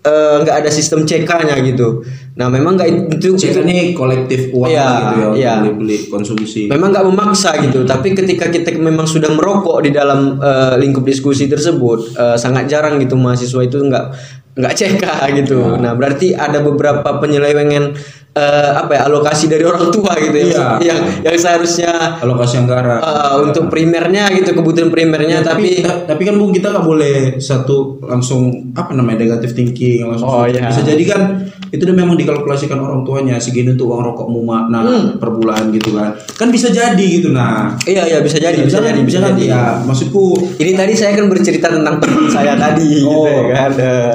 [0.00, 2.00] eh, nggak ada sistem CK-nya gitu.
[2.36, 5.52] Nah, memang nggak itu Cek ini kolektif uang lah gitu ya iya.
[5.64, 6.68] beli beli konsumsi.
[6.68, 11.48] Memang nggak memaksa gitu tapi ketika kita memang sudah merokok di dalam eh, lingkup diskusi
[11.48, 14.06] tersebut eh, sangat jarang gitu mahasiswa itu nggak
[14.52, 15.04] nggak CK
[15.40, 15.80] gitu.
[15.80, 17.96] Nah berarti ada beberapa penyelewengan
[18.36, 20.66] eh, apa ya alokasi dari orang tua gitu ya Iya.
[20.82, 26.36] yang yang seharusnya alokasi anggaran eh, untuk primernya gitu kebutuhan primernya tapi, tapi tapi kan
[26.36, 30.68] bung kita nggak boleh satu langsung apa namanya negatif thinking langsung Oh, iya.
[30.68, 31.22] bisa jadi kan
[31.66, 35.16] itu udah memang dikalkulasikan orang tuanya segini untuk uang rokok muma nah Hmm.
[35.16, 38.86] per bulan gitu kan kan bisa jadi gitu nah iya iya bisa jadi bisa, kan-
[38.88, 40.24] jadi bisa jadi ya maksudku
[40.56, 43.26] ini tadi saya kan bercerita tentang teman saya tadi gitu Oh.
[43.26, 43.70] ya kan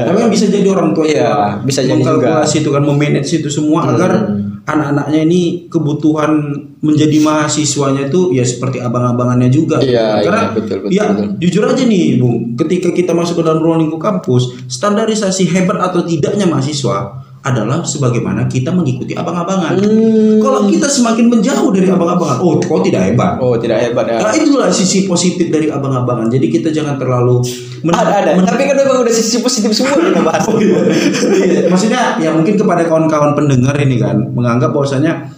[0.06, 2.00] tapi kan bisa jadi orang tua Iya, juga bisa jadi Hmm.
[2.00, 4.11] mengkalkulasi itu kan memanage itu semua agar
[4.62, 6.32] anak-anaknya ini kebutuhan
[6.82, 11.28] menjadi mahasiswanya itu ya seperti abang-abangannya juga Iya, karena iya, betul, betul, ya betul.
[11.42, 16.06] jujur aja nih bung ketika kita masuk ke dalam ruang lingkup kampus standarisasi hebat atau
[16.06, 20.38] tidaknya mahasiswa adalah sebagaimana kita mengikuti abang-abangan Hmm.
[20.38, 24.30] kalau kita semakin menjauh dari abang-abangan oh kau tidak hebat oh tidak hebat ya Nah,
[24.32, 26.30] itulah sisi positif dari abang-abangan.
[26.30, 27.42] Jadi kita jangan terlalu
[27.82, 30.86] men- ada ada men- tapi kan memang udah sisi positif semua kita bahas Oh, iya.
[30.86, 35.34] Iya, Maksudnya ya mungkin kepada kawan-kawan pendengar ini kan menganggap bahwasanya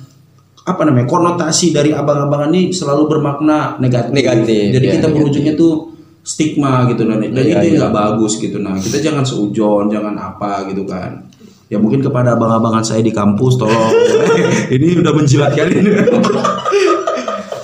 [0.61, 4.11] apa namanya konotasi dari abang-abangan ini selalu bermakna negatif.
[4.11, 5.15] Negatif, Jadi ya, kita negatif.
[5.17, 5.73] berujungnya tuh
[6.19, 7.79] stigma gitu dan, dan Iya, itu iya.
[7.79, 8.59] nggak bagus gitu.
[8.59, 11.31] Nah kita jangan seujon, jangan apa gitu kan.
[11.73, 13.89] Ya mungkin kepada abang-abangan saya di kampus tolong.
[14.75, 15.91] ini udah menjilat kali ini.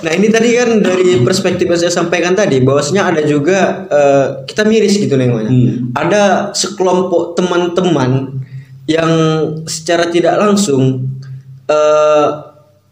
[0.00, 4.64] Nah ini tadi kan dari perspektif yang saya sampaikan tadi bahwasanya ada juga eh, kita
[4.64, 5.52] miris gitu nengoknya.
[5.52, 5.92] Hmm.
[5.92, 6.22] Ada
[6.56, 8.40] sekelompok teman-teman
[8.88, 9.12] yang
[9.68, 11.04] secara tidak langsung
[11.68, 12.28] eh,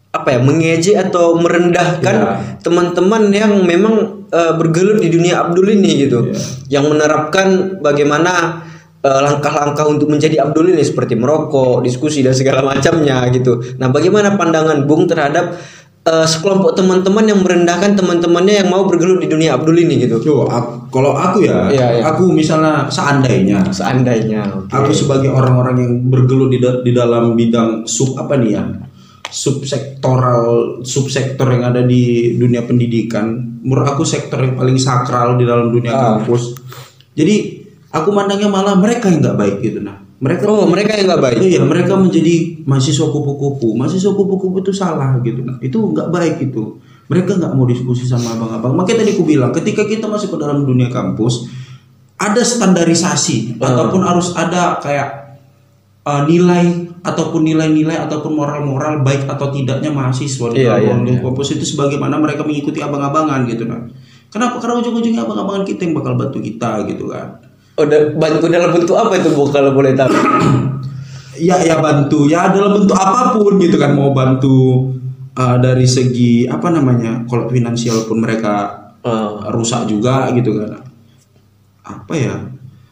[0.09, 2.33] apa ya mengejek atau merendahkan Ya.
[2.61, 6.29] teman-teman yang memang eh, bergelut di dunia Abdul ini gitu,
[6.69, 8.65] yang menerapkan bagaimana
[9.01, 13.79] langkah-langkah untuk menjadi Abdul ini seperti merokok, diskusi dan segala macamnya gitu.
[13.79, 15.55] Nah, bagaimana pandangan Bung terhadap
[16.03, 20.19] eh, sekelompok teman-teman yang merendahkan teman-temannya yang mau bergelut di dunia Abdul ini gitu?
[20.19, 22.03] Coba ak- kalau aku ya, Iya, iya.
[22.03, 24.73] aku misalnya seandainya Seandainya, oke.
[24.73, 28.63] aku sebagai orang-orang yang bergelut di, da- di dalam bidang sub apa nih ya
[29.29, 30.41] subsektoral
[30.81, 33.29] subsektor yang ada di dunia pendidikan
[33.61, 36.01] menurut aku sektor yang paling sakral di dalam dunia Ah.
[36.17, 36.57] kampus
[37.13, 37.58] jadi
[37.89, 41.37] aku mandangnya malah mereka yang nggak baik gitu nah mereka Oh, mereka yang nggak baik.
[41.39, 43.71] iya mereka menjadi mahasiswa kupu-kupu.
[43.79, 46.75] Mahasiswa kupu-kupu itu salah gitu nah itu nggak baik itu.
[47.07, 48.75] Mereka nggak mau diskusi sama abang-abang.
[48.75, 51.47] Makanya tadi aku bilang ketika kita masuk ke dalam dunia kampus
[52.19, 53.71] ada standarisasi Ah.
[53.71, 55.39] ataupun harus ada kayak
[56.03, 56.67] uh, nilai
[56.99, 61.63] ataupun nilai-nilai ataupun moral-moral baik atau tidaknya mahasiswa di Iya, dalam iya, ruang kampus itu
[61.63, 63.87] sebagaimana mereka mengikuti abang-abangan gitu nah
[64.27, 64.59] kenapa?
[64.59, 67.39] Karena ujung-ujungnya abang-abangan kita yang bakal bantu kita gitu kan
[67.81, 70.11] Da- bantu dalam bentuk apa itu Bu kalau boleh tahu?
[71.35, 74.91] ya ya bantu ya dalam bentuk apa pun gitu kan mau bantu
[75.33, 79.39] uh, dari segi apa namanya kalau finansial pun mereka Oh.
[79.55, 80.75] rusak juga gitu kan
[81.81, 82.35] apa ya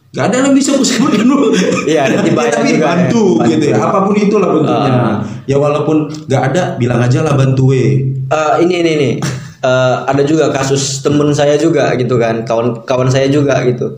[0.08, 1.52] Gak ada yang bisa aku sebutkan dulu.
[1.84, 2.80] Iya, Ya, tapi juga ya.
[2.80, 3.76] bantu gitu ya.
[3.76, 4.88] Apa pun itulah bentuknya.
[4.90, 5.16] Ah.
[5.44, 8.08] Ya walaupun gak ada, bilang aja lah bantu we.
[8.24, 9.14] Eh, ini ini nih
[9.58, 13.90] Eh, ada juga kasus temen saya juga gitu kan kawan kawan saya juga gitu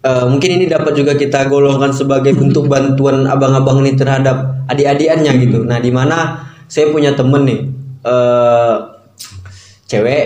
[0.00, 5.60] Eh, mungkin ini dapat juga kita golongkan sebagai bentuk bantuan abang-abang ini terhadap adik-adikannya gitu.
[5.60, 7.60] Nah di mana saya punya temen nih
[8.08, 8.76] eh
[9.84, 10.24] cewek.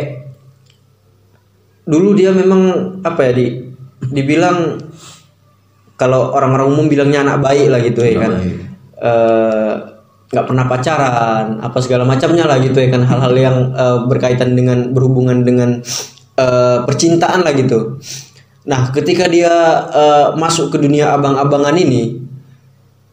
[1.90, 2.62] Dulu dia memang
[3.02, 3.46] apa ya di
[4.14, 4.78] dibilang
[5.98, 8.32] kalau orang-orang umum bilangnya anak baik lah gitu ya kan.
[8.94, 9.74] Eh,
[10.30, 13.02] nggak pernah pacaran apa segala macamnya lah gitu ya kan.
[13.02, 15.82] Hal-hal yang eh, berkaitan dengan berhubungan dengan
[16.38, 17.98] eh, percintaan lah gitu
[18.64, 19.52] nah ketika dia
[19.92, 22.24] eh, masuk ke dunia abang-abangan ini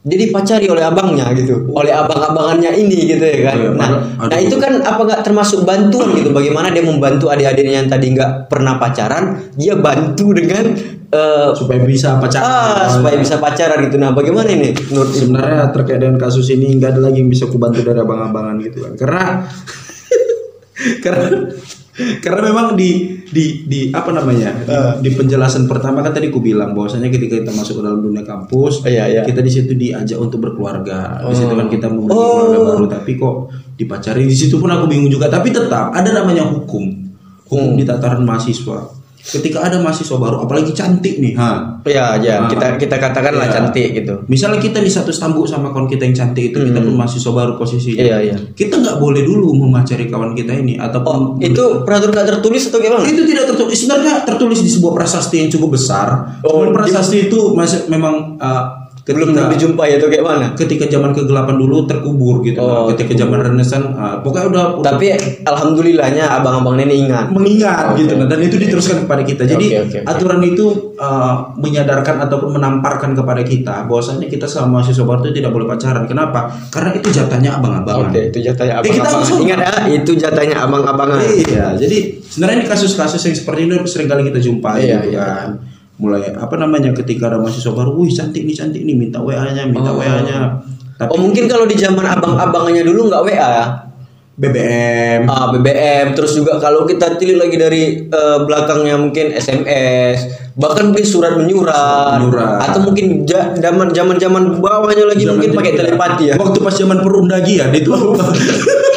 [0.02, 3.58] dia dipacari oleh abangnya gitu, oleh abang-abangannya ini gitu ya kan.
[3.62, 4.30] Iya, Nah, aduh.
[4.34, 6.34] nah itu kan apa nggak termasuk bantuan gitu?
[6.34, 10.74] Bagaimana dia membantu adik-adiknya yang tadi nggak pernah pacaran, dia bantu dengan
[11.14, 12.50] eh, supaya bisa pacaran.
[12.50, 14.02] ah supaya bisa pacaran gitu.
[14.02, 17.86] Nah, bagaimana ini menurut sebenarnya terkait dengan kasus ini nggak ada lagi yang bisa kubantu
[17.86, 19.24] dari abang-abangan gitu kan karena
[21.06, 21.30] karena
[22.24, 24.52] karena memang di di di apa namanya
[25.00, 28.24] di, di penjelasan pertama kan tadi ku bilang bahwasanya ketika kita masuk ke dalam dunia
[28.24, 29.22] kampus Iya, iya.
[29.24, 31.20] kita di situ diajak untuk berkeluarga.
[31.28, 32.28] Di situ kan kita memiliki Oh.
[32.48, 33.36] keluarga baru tapi kok
[33.76, 36.88] dipacari di situ pun aku bingung juga tapi tetap ada namanya hukum.
[37.48, 42.78] Hukum di tataran mahasiswa ketika ada mahasiswa baru apalagi cantik nih ha Ya, ya, kita
[42.78, 43.54] kita katakanlah Iya.
[43.58, 44.14] cantik gitu.
[44.30, 47.58] Misalnya kita di satu stambuk sama kawan kita yang cantik itu kita pun mahasiswa baru
[47.58, 47.98] posisinya.
[47.98, 48.38] Iya, iya.
[48.54, 53.02] Kita nggak boleh dulu memacari kawan kita ini ataupun Itu peraturan nggak tertulis atau gimana?
[53.02, 56.38] itu tidak tertulis sebenarnya tertulis di sebuah prasasti yang cukup besar.
[56.46, 58.81] Oh, Cuman prasasti itu masih memang uh,
[59.14, 60.48] Belum ketika dijumpai atau kayak mana?
[60.54, 62.60] ketika zaman kegelapan dulu terkubur gitu.
[62.60, 65.06] Oh, ketika zaman renaissance uh, pokoknya udah, udah Tapi
[65.46, 67.30] alhamdulillahnya abang-abang ini ingat.
[67.30, 69.44] mengingat gitu nah, dan itu diteruskan kepada kita.
[69.44, 70.10] Jadi Oke, oke, oke.
[70.10, 75.52] aturan itu uh, menyadarkan ataupun menamparkan kepada kita bahwasanya kita selama mahasiswa baru itu tidak
[75.52, 76.04] boleh pacaran.
[76.06, 76.40] Kenapa?
[76.70, 78.10] Karena itu jatahnya abang-abangan.
[78.10, 79.14] Oke, itu jatahnya Eh, kita abang-abangan.
[79.20, 81.20] langsung- Ingat ya, itu jatahnya abang-abangan.
[81.22, 85.24] Iya, jadi sebenarnya ini kasus-kasus yang seperti ini sering kali kita jumpai Iya, gitu iya.
[85.26, 85.50] kan.
[86.02, 89.90] Mulai apa namanya ketika ada mahasiswa baru, wih cantik nih cantik nih minta WA-nya, minta
[89.90, 90.02] Oh.
[90.02, 90.58] WA-nya.
[90.98, 93.66] Tapi Oh mungkin kalau di zaman abang-abangannya dulu nggak WA ya?
[94.32, 100.90] BBM Ah, BBM, terus juga kalau kita tilik lagi dari eh, belakangnya mungkin SMS, bahkan
[100.90, 102.58] mungkin surat menyurat, Menyurat.
[102.66, 106.36] atau mungkin zaman zaman zaman bawahnya lagi mungkin pakai telepati ya.
[106.36, 107.94] Waktu pas zaman perundagian itu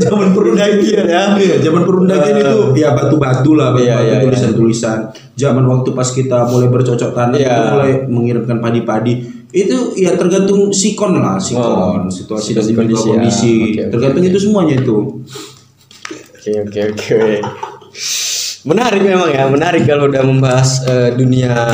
[0.00, 1.22] zaman perundagian ya.
[1.38, 4.98] Iya, zaman perundagian itu ya batu-batu lah, Iya, batu iya, tulisan-tulisan.
[5.34, 7.48] Zaman waktu pas kita mulai bercocok tanam, Iya.
[7.50, 9.14] kita mulai mengirimkan padi-padi.
[9.54, 13.52] Itu ya tergantung sikon lah, sikon, situasi dan situasi juga kondisi kondisi.
[13.78, 13.86] ya.
[13.86, 14.96] Oke, tergantung itu semuanya itu.
[16.34, 17.20] Oke oke oke.
[18.64, 21.70] Menarik memang ya, menarik kalau udah membahas eh, dunia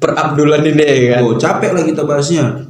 [0.00, 1.20] perabdulan ini ya kan.
[1.28, 2.66] Oh, capek lah kita bahasnya.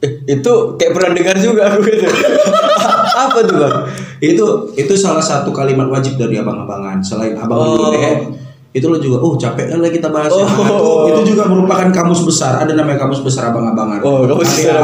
[0.00, 2.06] Eh, itu kayak pernah dengar juga aku gitu.
[3.14, 3.74] Apa tuh bang?
[4.18, 6.98] Itu itu salah satu kalimat wajib dari abang-abangan.
[6.98, 7.78] Selain abang Oh.
[7.78, 8.34] dulu deh,
[8.74, 10.42] itu lo juga oh capek lah kita bahasnya.
[10.42, 10.50] Oh.
[10.50, 10.82] Nah, itu,
[11.14, 12.58] itu juga merupakan kamus besar.
[12.60, 14.02] Ada namanya kamus besar abang-abangan.
[14.02, 14.74] Oh, kamu KBA.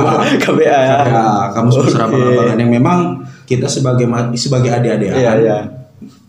[0.47, 0.97] KBA ya.
[1.51, 2.15] Kamus besar Oke.
[2.15, 2.99] abang-abangan yang memang
[3.45, 4.07] kita sebagai
[4.39, 5.59] sebagai adik-adik Iya iya.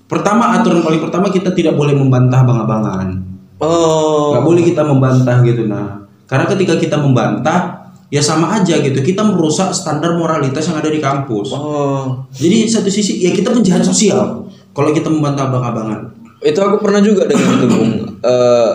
[0.09, 3.31] Pertama aturan paling pertama kita tidak boleh membantah abang-abangan.
[3.61, 4.33] Oh.
[4.33, 7.80] nggak boleh kita membantah gitu nah karena ketika kita membantah
[8.11, 12.27] ya sama aja gitu kita merusak standar moralitas yang ada di kampus Oh.
[12.29, 17.23] jadi satu sisi ya kita penjahat sosial kalau kita membantah abang-abangan Itu aku pernah juga
[17.23, 17.91] dengar itu Bung.
[18.19, 18.71] Eh,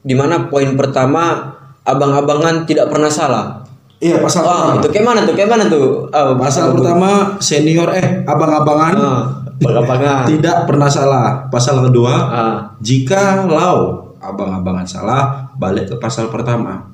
[0.00, 1.38] di mana poin pertama
[1.82, 3.62] abang-abangan tidak pernah salah.
[3.96, 5.34] iya pasal Oh, pertama itu kayak mana tuh?
[5.34, 5.86] Kayak mana tuh?
[6.10, 9.22] Ah, pasal pertama senior eh abang-abangan Ah,
[9.54, 10.26] abang-abangan.
[10.26, 12.56] tidak pernah salah pasal kedua Ah.
[12.80, 15.22] jika lau abang-abangan salah
[15.56, 16.90] balik ke pasal pertama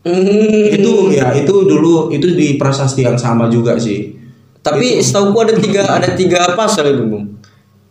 [0.00, 0.64] Hmm.
[0.72, 4.16] itu ya itu dulu itu di prasasti yang sama juga sih
[4.60, 7.32] Tapi setahu ada tiga ada tiga pasal itu bung.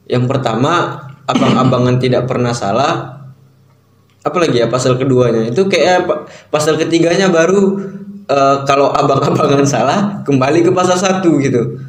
[0.05, 3.25] Yang pertama abang-abangan tidak pernah salah.
[4.21, 6.21] Apalagi ya pasal keduanya itu kayak pa-
[6.53, 7.81] pasal ketiganya baru
[8.29, 11.81] eh, kalau abang-abangan salah kembali ke pasal satu gitu.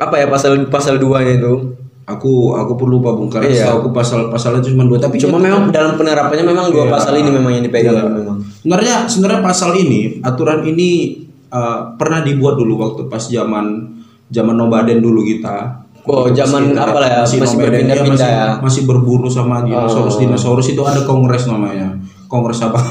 [0.00, 1.76] Apa ya pasal pasal duanya itu?
[2.10, 3.78] Aku aku perlu lupa bung karena Iya.
[3.78, 6.92] aku pasal pasalnya cuma dua tapi Cuma memang dalam penerapannya memang dua Iya.
[6.92, 8.10] pasal ini memang yang dipegang Iya.
[8.10, 8.36] memang.
[8.42, 13.94] Sebenarnya sebenarnya pasal ini aturan ini uh, pernah dibuat dulu waktu pas zaman
[14.30, 15.86] zaman nomaden dulu kita.
[16.00, 18.48] Oh, zaman apa lah ya, masih nomaden, berpindah-pindah masih, ya.
[18.64, 21.92] Masih berburu sama dinosaurus dinosaurus itu ada kongres namanya.
[22.26, 22.80] Kongres apa?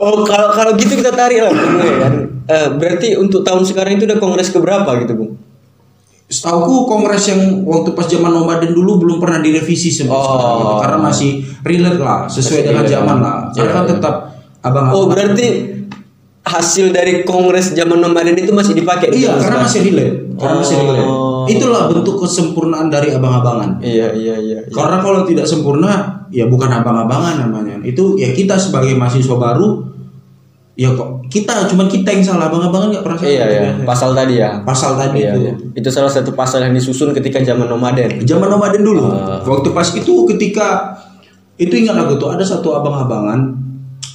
[0.00, 2.14] Oh kalau kalau gitu kita tarik lah kan.
[2.48, 5.32] Eh, berarti untuk tahun sekarang itu udah kongres keberapa gitu bung?
[6.30, 10.22] Setauku kongres yang waktu pas zaman nomaden dulu belum pernah direvisi sampai Oh.
[10.22, 10.74] sekarang gitu.
[10.78, 11.30] karena masih
[11.66, 13.36] relate lah sesuai dengan zaman lah.
[13.50, 13.90] Karena Iya, kan iya.
[13.98, 14.14] tetap
[14.62, 15.46] abang Oh berarti
[16.40, 20.14] hasil dari kongres zaman nomaden itu masih dipakai di Iya, karena masih relate.
[20.38, 20.82] Karena masih Oh.
[20.86, 21.10] relate.
[21.50, 23.82] Itulah bentuk kesempurnaan dari abang-abangan.
[23.82, 24.58] Iya iya iya.
[24.62, 24.70] iya.
[24.70, 27.82] Karena kalau tidak sempurna, ya bukan abang-abangan namanya.
[27.82, 29.89] Itu ya kita sebagai mahasiswa baru,
[30.80, 33.28] ya kok kita cuman kita yang salah, abang-abangan nggak pernah salah.
[33.28, 33.60] Iya iya.
[33.84, 34.50] Pasal tadi ya.
[34.64, 35.40] Pasal tadi Iya, itu.
[35.44, 35.52] iya.
[35.76, 38.24] Itu salah satu pasal yang disusun ketika zaman nomaden.
[38.24, 39.04] Zaman nomaden dulu.
[39.04, 39.44] Ah.
[39.44, 40.96] Waktu pas itu ketika
[41.60, 43.52] itu ingat aku tuh ada satu abang-abangan,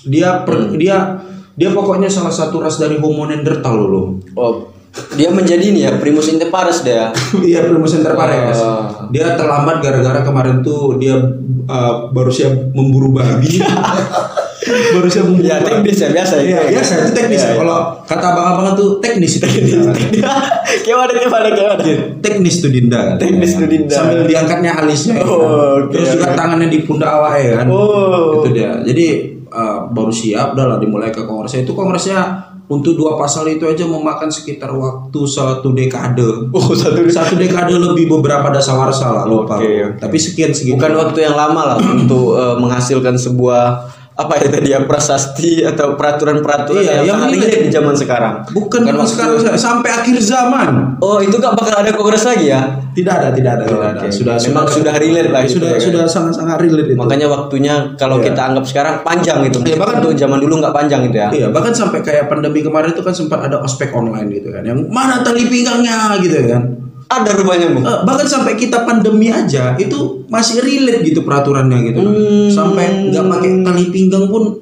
[0.09, 0.81] dia per- Hmm.
[0.81, 1.21] dia
[1.53, 4.17] dia pokoknya salah satu ras dari Homo neanderthal loh.
[4.33, 4.73] Oh
[5.13, 7.11] dia menjadi ini ya primus inter pares dia.
[7.45, 8.57] Iya Primus Inter Pares.
[8.57, 9.11] Oh.
[9.11, 11.19] Dia terlambat gara-gara kemarin tuh dia
[11.67, 13.59] uh, baru siap memburu babi.
[14.63, 15.47] baru siap membuka.
[15.51, 17.41] Ya teknis ya biasa Iya, biasa itu teknis.
[17.41, 17.51] Iya, ya.
[17.51, 17.59] iya.
[17.59, 17.77] Kalau
[18.07, 19.47] kata abang-abang tuh teknis itu.
[20.85, 21.83] Gimana gimana gimana?
[22.23, 23.19] teknis tuh Dinda.
[23.19, 23.95] Teknis tuh Dinda.
[23.95, 25.19] Sambil diangkatnya alisnya.
[25.19, 25.91] ya Oh, kan.
[25.91, 27.67] Terus juga tangannya di pundak awak ya kan.
[27.69, 28.41] Oh.
[28.41, 28.71] Itu dia.
[28.81, 29.05] Jadi
[29.45, 31.67] eh, baru siap udah lah dimulai ke kongresnya.
[31.67, 32.19] Itu kongresnya
[32.65, 36.49] untuk dua pasal itu aja memakan sekitar waktu satu dekade.
[36.49, 39.61] Oh satu Satu dekade lebih beberapa dasawarsa lah lupa.
[39.61, 40.01] Oke, oke.
[40.01, 40.73] Tapi sekian segitu.
[40.73, 45.99] bukan waktu yang lama lah untuk eh, menghasilkan sebuah apa ya tadi ya prasasti atau
[45.99, 47.59] peraturan-peraturan Iya, yang, yang sangat relate.
[47.59, 48.33] di zaman sekarang.
[48.47, 50.69] Bukan, waktu- sekarang sampai akhir zaman.
[50.97, 52.79] Oh itu gak bakal ada kongres lagi ya?
[52.89, 54.07] Tidak ada, tidak ada, Oh, tidak ada.
[54.07, 55.83] Sudah Memang sudah relate lah itu Sudah ya kan?
[55.83, 56.95] sudah sangat-sangat relate itu.
[56.95, 58.31] Makanya waktunya kalau Iya.
[58.31, 59.57] kita anggap sekarang panjang gitu.
[59.61, 61.27] Iya, bahkan- untuk zaman dulu nggak panjang gitu ya.
[61.29, 64.63] Iya, bahkan sampai kayak pandemi kemarin itu kan sempat ada ospek online gitu kan.
[64.63, 66.63] Yang mana tali pinggangnya gitu ya kan.
[67.05, 67.85] Ada rupanya bu.
[67.85, 72.01] Eh, bahkan sampai kita pandemi aja itu masih relate gitu peraturannya gitu.
[72.01, 72.49] Hmm.
[72.49, 74.57] Sampai nggak pakai tali pinggang pun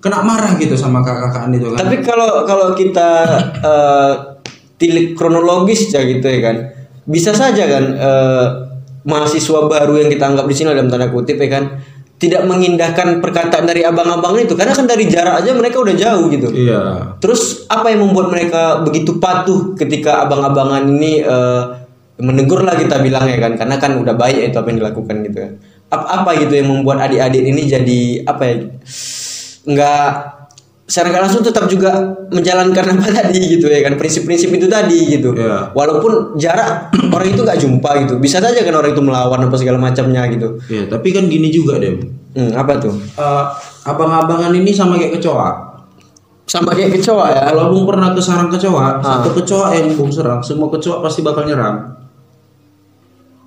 [0.00, 1.78] kena marah gitu sama kakak-kakaan itu kan.
[1.82, 3.10] Tapi kalau kalau kita
[3.58, 4.12] eh,
[4.78, 6.56] tilik kronologis ya gitu ya kan,
[7.10, 8.46] bisa saja kan eh,
[9.02, 11.64] mahasiswa baru yang kita anggap di sini dalam tanda kutip ya kan,
[12.20, 16.52] tidak mengindahkan perkataan dari abang-abang itu karena kan dari jarak aja mereka udah jauh gitu.
[16.52, 17.16] Iya.
[17.16, 21.62] Terus apa yang membuat mereka begitu patuh ketika abang-abangan ini eh,
[22.20, 25.38] menegur lah kita bilang ya kan karena kan udah baik itu apa yang dilakukan gitu.
[25.90, 28.54] Apa, apa gitu yang membuat adik-adik ini jadi apa ya
[29.64, 30.08] nggak
[30.90, 32.02] secara nggak langsung tetap juga
[32.34, 35.30] menjalankan apa tadi gitu ya kan prinsip-prinsip itu tadi gitu.
[35.38, 35.70] Iya.
[35.70, 39.78] Walaupun jarak orang itu nggak jumpa gitu bisa saja kan orang itu melawan apa segala
[39.78, 40.58] macamnya gitu.
[40.66, 41.94] Iya, tapi kan gini juga deh.
[42.34, 42.94] Hmm, apa tuh?
[42.98, 43.44] Eh,
[43.86, 45.70] abang-abangan ini sama kayak kecoa.
[46.50, 47.42] Sama kayak kecoa ya.
[47.54, 49.22] Kalau Bung pernah ke sarang kecoa, Ah.
[49.22, 51.99] satu kecoa yang Bung serang, semua kecoa pasti bakal nyerang.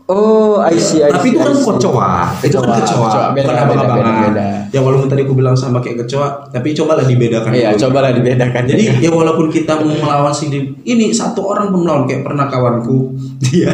[0.03, 1.63] Oh, I see, I Tapi itu see, kan see.
[1.63, 3.27] kecoa, itu kan Kecoa, kecoa, kecoa.
[3.31, 4.03] Beda, bukan beda, abang-abangan.
[4.03, 4.47] beda, beda.
[4.67, 7.49] Ya walaupun tadi aku bilang sama kayak kecoa, tapi cobalah dibedakan.
[7.49, 7.81] Iya, dulu.
[7.87, 8.63] cobalah dibedakan.
[8.67, 10.51] Jadi ya walaupun kita mau melawan si
[10.83, 13.15] ini satu orang pun melawan kayak pernah kawanku
[13.47, 13.71] dia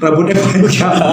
[0.00, 0.94] rambutnya panjang.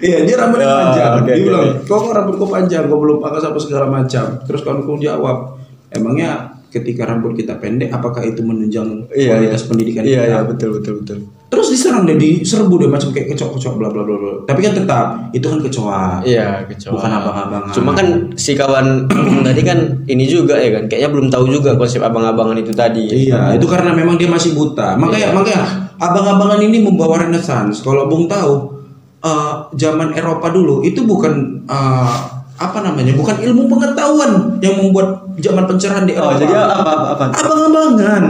[0.00, 1.10] Iya dia rambutnya Ya, panjang.
[1.20, 4.24] oke, dia bilang, kok rambutku panjang, kok belum pakai apa segala macam.
[4.48, 5.60] Terus kawanku jawab,
[5.92, 9.28] emangnya ketika rambut kita pendek, apakah itu menunjang iya, iya.
[9.34, 10.30] kualitas pendidikan Iya, kita?
[10.30, 11.18] iya, betul, betul, betul.
[11.50, 14.32] Terus diserang dia, diserbu dia macam kayak kecok-kecok bla bla bla bla.
[14.46, 16.04] Tapi kan tetap itu kan kecoa.
[16.22, 16.94] Iya, kecoa.
[16.94, 17.74] Bukan abang-abangan.
[17.74, 18.06] Cuma kan
[18.38, 19.10] si kawan
[19.50, 23.26] tadi kan ini juga ya kan, kayaknya belum tahu juga konsep abang-abangan itu tadi.
[23.26, 24.94] Iya, itu karena memang dia masih buta.
[24.94, 25.34] Makanya Iya.
[25.34, 25.60] makanya
[25.98, 27.82] abang-abangan ini membawa renaissance.
[27.82, 28.78] Kalau Bung tahu
[29.20, 33.16] eh, zaman Eropa dulu itu bukan eh, apa namanya?
[33.16, 36.36] Bukan ilmu pengetahuan yang membuat zaman pencerahan di Oh, Eropa.
[36.38, 37.24] jadi apa apa apa?
[37.32, 38.24] abang-abangan.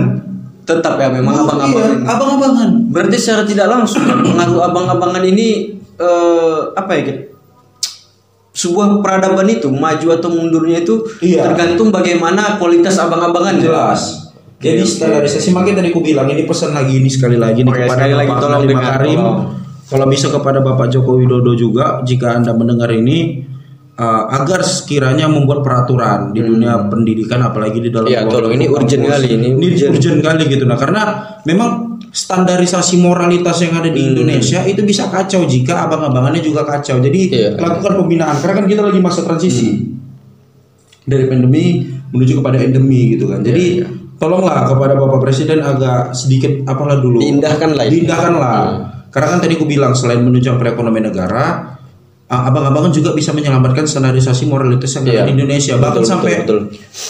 [0.63, 1.99] Tetap ya memang Oh, abang-abangan.
[1.99, 2.71] iya, abang-abangan.
[2.95, 7.03] Berarti secara tidak langsung pengaruh abang-abangan ini eh, apa ya?
[7.05, 7.19] Kit?
[8.51, 11.45] Sebuah peradaban itu maju atau mundurnya itu Iya.
[11.45, 14.31] tergantung bagaimana kualitas abang-abangan Jelas.
[14.61, 17.97] Jadi Oke, standarisasi makanya tadi aku bilang ini pesan lagi ini sekali lagi nih kepada
[17.97, 19.37] sekali lagi Bapak tolong tolong.
[19.91, 23.50] Kalau bisa kepada Bapak Joko Widodo juga jika Anda mendengar ini
[24.01, 28.33] uh, agar sekiranya membuat peraturan di dunia pendidikan apalagi di dalam Hmm.
[28.33, 28.53] Tolong.
[28.57, 29.91] Ini urgent kali, ini Ini urgent.
[29.93, 31.03] urgent kali gitu nah karena
[31.45, 36.99] memang standarisasi moralitas yang ada di Indonesia itu bisa kacau jika abang-abangannya juga kacau.
[36.99, 37.37] Jadi Hmm.
[37.37, 37.51] Iya.
[37.61, 39.93] lakukan pembinaan karena kan kita lagi masa transisi
[41.05, 43.45] dari pandemi menuju kepada endemi gitu kan.
[43.45, 43.87] Jadi Iya,
[44.19, 47.23] tolonglah kepada Bapak Presiden agak sedikit apalah dulu.
[47.23, 48.03] Diindahkan lah itu.
[48.03, 48.61] Diindahkan lah.
[49.11, 51.79] Karena kan tadi aku bilang selain menunjang perekonomian negara,
[52.31, 55.23] ah, abang-abangan juga bisa menyelamatkan standarisasi moralitas yang ada Iya.
[55.27, 55.75] di Indonesia.
[55.77, 56.59] Bahkan Betul, sampai betul,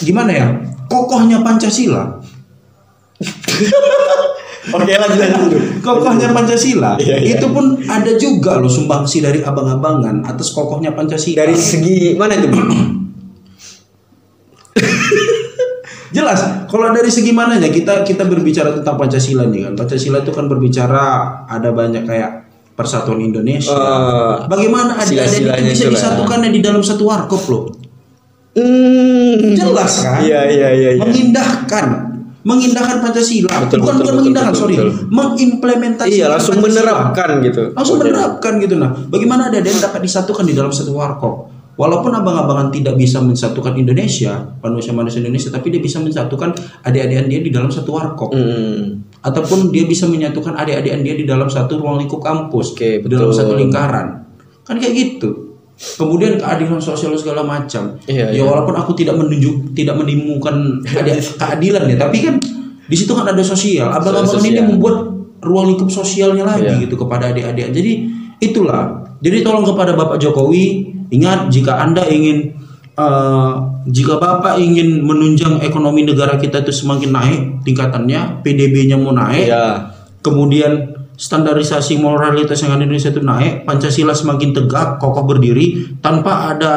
[0.00, 0.46] gimana ya?
[0.88, 2.18] Kokohnya Pancasila.
[4.70, 5.60] Oke, lanjut lanjut.
[5.80, 6.96] Kokohnya Pancasila.
[7.00, 7.36] Iya, iya.
[7.36, 11.44] Itu pun ada juga loh sumbangsi dari abang-abangan atas kokohnya Pancasila.
[11.44, 12.48] Dari segi mana itu?
[16.10, 19.72] Jelas, kalau dari segi mananya kita kita berbicara tentang Pancasila nih kan.
[19.78, 21.02] Pancasila itu kan berbicara
[21.46, 22.30] ada banyak kayak
[22.80, 23.76] persatuan Indonesia.
[23.76, 25.92] Eh, Bagaimana adik-adik itu bisa itu lah.
[26.00, 27.64] disatukannya di dalam satu warkop loh?
[28.56, 29.52] Hmm.
[29.54, 30.24] Jelas kan?
[30.24, 30.90] Iya iya iya.
[30.96, 31.02] iya.
[31.04, 31.86] Mengindahkan,
[32.42, 33.52] mengindahkan Pancasila.
[33.68, 34.90] Betul, bukan betul, bukan betul, mengindahkan, betul, sorry, betul.
[35.12, 36.16] mengimplementasikan.
[36.16, 36.72] Iya langsung Pancasila.
[36.80, 37.62] menerapkan gitu.
[37.76, 38.90] Langsung menerapkan gitu nah.
[39.12, 41.59] Bagaimana ada yang dapat disatukan di dalam satu warkop?
[41.78, 46.52] Walaupun abang-abangan tidak bisa mensatukan Indonesia, manusia-manusia Indonesia, tapi dia bisa mensatukan
[46.84, 48.34] adik-adikan dia di dalam satu warkop.
[48.36, 49.00] Hmm.
[49.24, 53.32] Ataupun dia bisa menyatukan adik-adikan dia di dalam satu ruang lingkup kampus, Oke, di dalam
[53.32, 53.40] betul.
[53.40, 54.06] satu lingkaran.
[54.66, 55.56] Kan kayak gitu.
[55.96, 57.96] Kemudian keadilan sosial segala macam.
[58.04, 58.42] Iya, ya iya.
[58.44, 62.36] walaupun aku tidak menunjuk, tidak menimbulkan adi- keadilan ya, tapi kan
[62.84, 63.88] di situ kan ada sosial.
[63.88, 65.08] Abang-abangan ini membuat
[65.40, 66.84] ruang lingkup sosialnya lagi Iya.
[66.84, 67.72] gitu kepada adik-adik.
[67.72, 67.92] Jadi
[68.44, 69.08] itulah.
[69.24, 72.54] Jadi tolong kepada Bapak Jokowi ingat jika anda ingin
[72.94, 73.52] eh,
[73.88, 79.90] jika Bapak ingin menunjang ekonomi negara kita itu semakin naik tingkatannya, PDB-nya mau naik, Iya.
[80.20, 86.52] kemudian standarisasi moralitas yang ada di Indonesia itu naik, Pancasila semakin tegak, kokoh berdiri tanpa
[86.52, 86.72] ada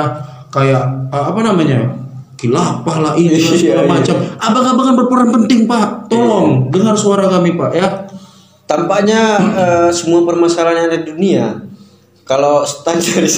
[0.51, 2.03] kayak eh, apa namanya?
[2.34, 3.88] khilafah lah ini Iya, segala iya.
[3.88, 4.15] macam.
[4.36, 6.11] Abang-abangan berperan penting, Pak.
[6.11, 7.88] Tolong dengar suara kami, Pak, ya.
[8.67, 9.21] Tampaknya
[9.55, 11.45] eh, semua permasalahan yang ada di dunia
[12.24, 13.36] kalau standaris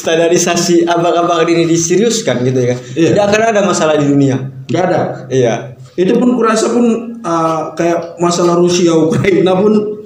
[0.00, 2.78] standarisasi abang-abangan ini diseriuskan gitu ya kan.
[2.96, 3.08] Iya.
[3.12, 4.36] Tidak akan ada masalah di dunia.
[4.68, 5.02] Gak ada.
[5.28, 5.54] Iya.
[5.94, 10.02] itu pun kurasa pun uh, kayak masalah Rusia Ukraina pun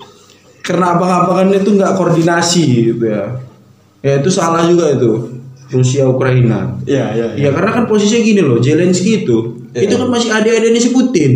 [0.61, 3.41] karena abang-abangan itu nggak koordinasi gitu ya
[4.05, 5.41] ya itu salah juga itu
[5.73, 9.89] Rusia Ukraina Iya, iya, ya karena kan posisinya gini loh Zelensky itu Iya.
[9.89, 11.33] itu kan masih adik-adiknya si Putin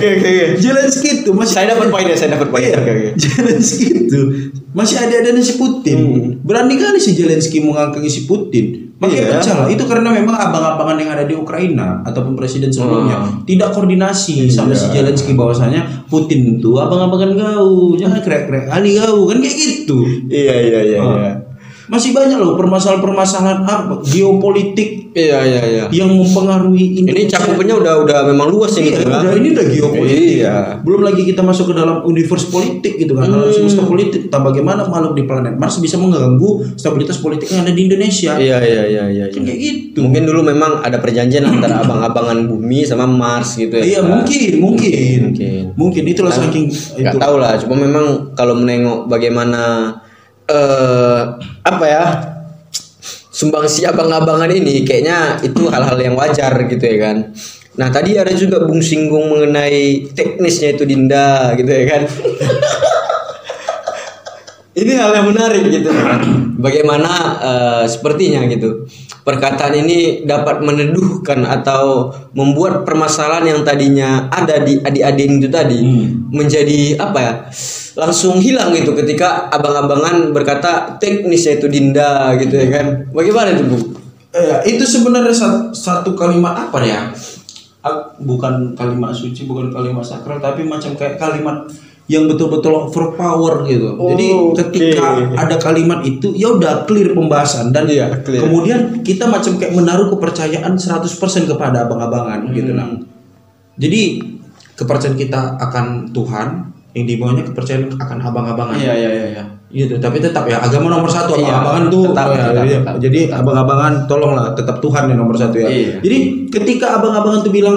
[0.00, 0.46] Oke, oke, oke.
[0.56, 2.72] Zelensky itu masih Saya dapat poinnya, saya dapat poinnya.
[2.72, 3.08] Iya, Oke, oke.
[3.20, 4.20] Zelensky itu
[4.72, 5.98] masih ada-adanya si Putin.
[6.40, 8.90] Berani kali si Zelensky mengangkangi si Putin.
[8.96, 9.64] Makanya Hmm.
[9.68, 9.76] Iya.
[9.76, 14.88] Itu karena memang abang-abangan yang ada di Ukraina ataupun presiden sebelumnya tidak koordinasi sama si
[14.88, 15.00] Iya.
[15.00, 20.04] Zelensky bahwasanya Putin itu abang-abangan gau, jangan krek-krek kali gau kan kayak gitu.
[20.28, 21.16] Iya, iya, iya, Ah.
[21.16, 21.32] iya.
[21.90, 25.84] Masih banyak loh permasalahan-permasalahan apa geopolitik Iya, iya, iya.
[25.90, 27.34] yang mempengaruhi Ini Indonesia.
[27.34, 29.20] cakupannya udah udah memang luas ini Iya, gitu kan.
[29.20, 30.22] udah ini udah geopolitik.
[30.38, 30.56] Iya.
[30.86, 33.42] Belum lagi kita masuk ke dalam universe politik gitu kan, Hmm.
[33.42, 34.30] alam semesta politik.
[34.30, 38.38] Tentang bagaimana makhluk di planet Mars bisa mengganggu stabilitas politik yang ada di Indonesia.
[38.38, 39.24] Iya, iya, iya, iya.
[39.26, 39.50] Kan iya.
[39.50, 39.98] kayak gitu.
[40.06, 43.98] Mungkin dulu memang ada perjanjian antara abang-abangan bumi sama Mars gitu ya.
[43.98, 44.22] Iya kan?
[44.22, 45.62] mungkin, mungkin, Mungkin.
[45.74, 47.18] mungkin itulah saking Nggak itu.
[47.18, 49.90] tahu lah, cuma memang kalau menengok bagaimana
[50.50, 51.22] eh
[51.62, 52.04] apa ya
[53.30, 57.16] sumbangsi abang-abangan ini kayaknya itu hal-hal yang wajar gitu ya kan.
[57.78, 62.02] Nah tadi ada juga Bung singgung mengenai teknisnya itu Dinda gitu ya kan.
[64.80, 66.20] ini hal yang menarik gitu kan.
[66.60, 68.90] Bagaimana eh, sepertinya gitu
[69.24, 75.78] perkataan ini dapat meneduhkan atau membuat permasalahan yang tadinya ada di adik-adik itu tadi
[76.32, 77.32] menjadi apa ya
[78.00, 82.86] langsung hilang gitu ketika abang-abangan berkata teknisnya itu Dinda gitu ya kan.
[83.12, 83.76] Bagaimana itu Bu?
[84.32, 87.12] Eh, itu sebenarnya sat- satu kalimat apa ya?
[88.20, 91.64] Bukan kalimat suci, bukan kalimat sakral, tapi macam kayak kalimat
[92.10, 93.94] yang betul-betul overpower gitu.
[93.94, 94.54] Jadi Oke.
[94.66, 98.42] ketika ada kalimat itu, ya udah clear pembahasan dan Iya, clear.
[98.44, 102.90] kemudian kita macam kayak menaruh kepercayaan 100% kepada abang-abangan gitu nah.
[103.78, 104.20] Jadi
[104.74, 106.48] kepercayaan kita akan Tuhan
[106.92, 108.74] yang di bawahnya kepercayaan akan abang-abangan.
[108.74, 109.44] iya iya.
[109.70, 112.78] Gitu, tapi tetap ya agama nomor satu Iya, abang-abangan tuh tetap, ya, tetap, iya.
[112.82, 115.68] tetap, jadi abang-abangan tolonglah tetap Tuhan yang nomor satu ya.
[115.70, 115.94] Iya.
[116.00, 116.18] Jadi
[116.50, 117.76] ketika abang-abangan tuh bilang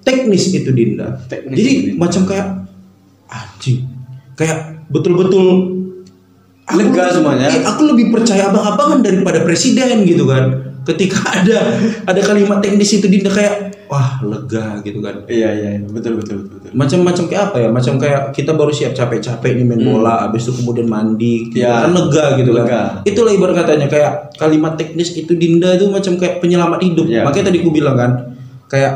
[0.00, 2.46] teknis itu Dinda, Teknis jadi itu macam kayak
[3.26, 3.82] anjing,
[4.34, 5.74] kayak betul-betul
[6.64, 7.50] aku- Lega semuanya.
[7.50, 10.54] eh, aku lebih percaya abang-abangan daripada presiden gitu kan.
[10.84, 11.58] Ketika ada
[12.04, 16.58] ada kalimat teknis itu Dinda kayak wah lega gitu kan Iya iya betul betul betul.
[16.58, 16.70] betul.
[16.74, 20.52] macam-macam kayak apa ya macam kayak kita baru siap capek-capek nih main bola habis itu
[20.56, 21.86] kemudian mandi gitu Ya.
[21.86, 22.66] kan lega gitu Lega.
[22.66, 27.22] kan itulah ibarat katanya kayak kalimat teknis itu Dinda itu macam kayak penyelamat hidup Ya.
[27.22, 28.10] makanya tadi aku bilang kan
[28.66, 28.92] kayak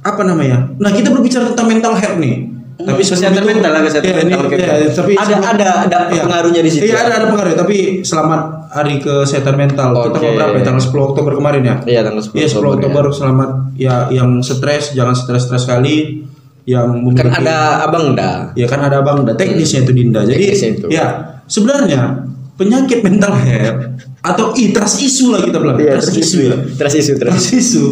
[0.00, 2.47] apa namanya nah kita berbicara tentang mental health nih
[2.78, 4.38] tapi kesehatan itu- mental lah kesehatan Ya, mental.
[4.38, 4.54] ya, oke.
[4.54, 6.22] tapi ada sebelum- ada ada Iya.
[6.22, 6.82] pengaruhnya di situ.
[6.84, 10.22] Iya ada ada pengaruh tapi selamat hari kesehatan mental kita Oke.
[10.22, 10.62] mau berapa ya?
[10.62, 14.92] tanggal 10 Oktober kemarin ya Iya tanggal 10 Iya 10 Oktober selamat ya yang stres
[14.92, 16.22] jangan stres-stres kali
[16.64, 18.52] yang Kan memiliki ada abang dah.
[18.52, 20.20] Ya kan ada bang, teknisnya itu Dinda.
[20.20, 20.86] Jadi Teknisnya itu.
[20.88, 21.06] ya
[21.46, 23.96] sebenarnya penyakit mental health
[24.28, 25.80] atau i trust issue lah kita bilang.
[25.80, 26.54] trust issue ya.
[26.76, 27.32] Trust issue trust.
[27.32, 27.88] Trust issue.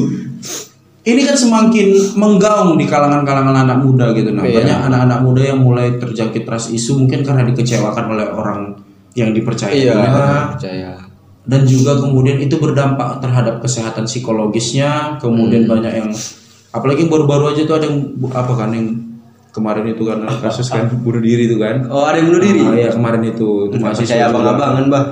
[1.07, 4.35] Ini kan semakin menggaung di kalangan-kalangan anak muda gitu.
[4.35, 4.59] Nah, Iya.
[4.59, 8.75] banyak anak-anak muda yang mulai terjangkit trust issue mungkin karena dikecewakan oleh orang
[9.15, 9.97] yang dipercayainya Iya
[10.53, 10.91] percaya.
[11.47, 15.79] dan juga kemudian itu berdampak terhadap kesehatan psikologisnya kemudian Hmm.
[15.79, 16.11] banyak yang
[16.69, 18.91] apalagi baru-baru aja tuh ada yang apa kan yang
[19.49, 22.61] kemarin itu kan ada kasus kan bunuh diri itu kan Oh ada yang bunuh diri.
[22.61, 25.05] Ah, iya kemarin itu itu Masih saya abang-abangan bah.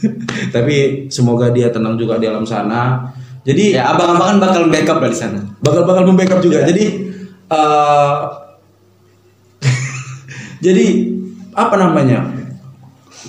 [0.56, 3.12] tapi semoga dia tenang juga di alam sana
[3.44, 5.40] jadi Ya abang-abangan bakal backup dari sana.
[5.60, 6.64] bakal bakal membackup juga.
[6.64, 6.84] Jadi
[7.46, 8.18] eh,
[10.64, 10.86] jadi
[11.52, 12.24] apa namanya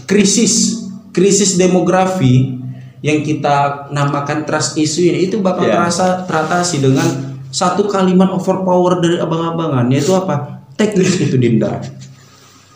[0.07, 2.55] krisis krisis demografi
[2.99, 5.77] yang kita namakan trust issue ini itu bakal Ya.
[5.77, 7.05] terasa teratasi dengan
[7.47, 11.79] satu kalimat overpower dari abang-abangan yaitu apa teknis itu Dinda.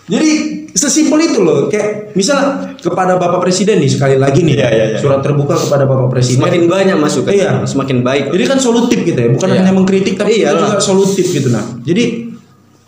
[0.05, 4.85] Jadi sesimpel itu loh kayak misal kepada Bapak Presiden nih sekali lagi nih Iya, iya,
[4.95, 4.97] iya.
[4.99, 7.31] surat terbuka kepada Bapak Presiden Semakin banyak masukan.
[7.31, 7.51] Iya.
[7.65, 8.23] Semakin baik.
[8.33, 11.63] jadi kan solutif gitu ya, bukan hanya mengkritik tapi Iya juga solutif gitu nah.
[11.85, 12.03] Jadi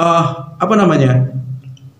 [0.01, 0.23] eh
[0.61, 1.41] apa namanya?